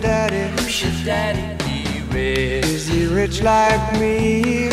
Daddy? 0.00 0.62
Who's 0.62 0.82
your 0.82 0.92
daddy? 1.04 1.64
He 1.64 2.00
rich. 2.12 2.64
Is 2.64 2.86
he 2.86 3.06
rich 3.06 3.42
like 3.42 4.00
me? 4.00 4.70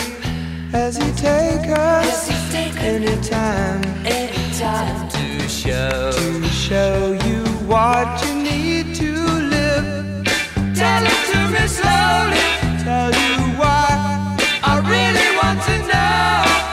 Has 0.72 0.98
he 0.98 1.12
take 1.14 1.70
us 1.70 2.30
anytime? 2.78 3.84
Anytime 4.06 5.10
to 5.10 5.50
show 5.50 6.12
to 6.12 6.44
show 6.48 7.14
you 7.26 7.44
what 7.68 8.08
you 8.26 8.36
need 8.36 8.96
to 8.96 9.12
live. 9.56 10.26
Tell 10.76 11.04
it 11.14 11.22
to 11.32 11.40
me 11.54 11.68
slowly. 11.68 12.48
Tell 12.84 13.12
you 13.12 13.36
why 13.60 14.38
I 14.64 14.74
really 14.94 15.30
want 15.42 15.60
to 15.70 15.78
know. 15.88 16.67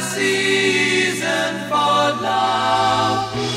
season 0.00 1.68
for 1.68 2.22
love. 2.22 3.51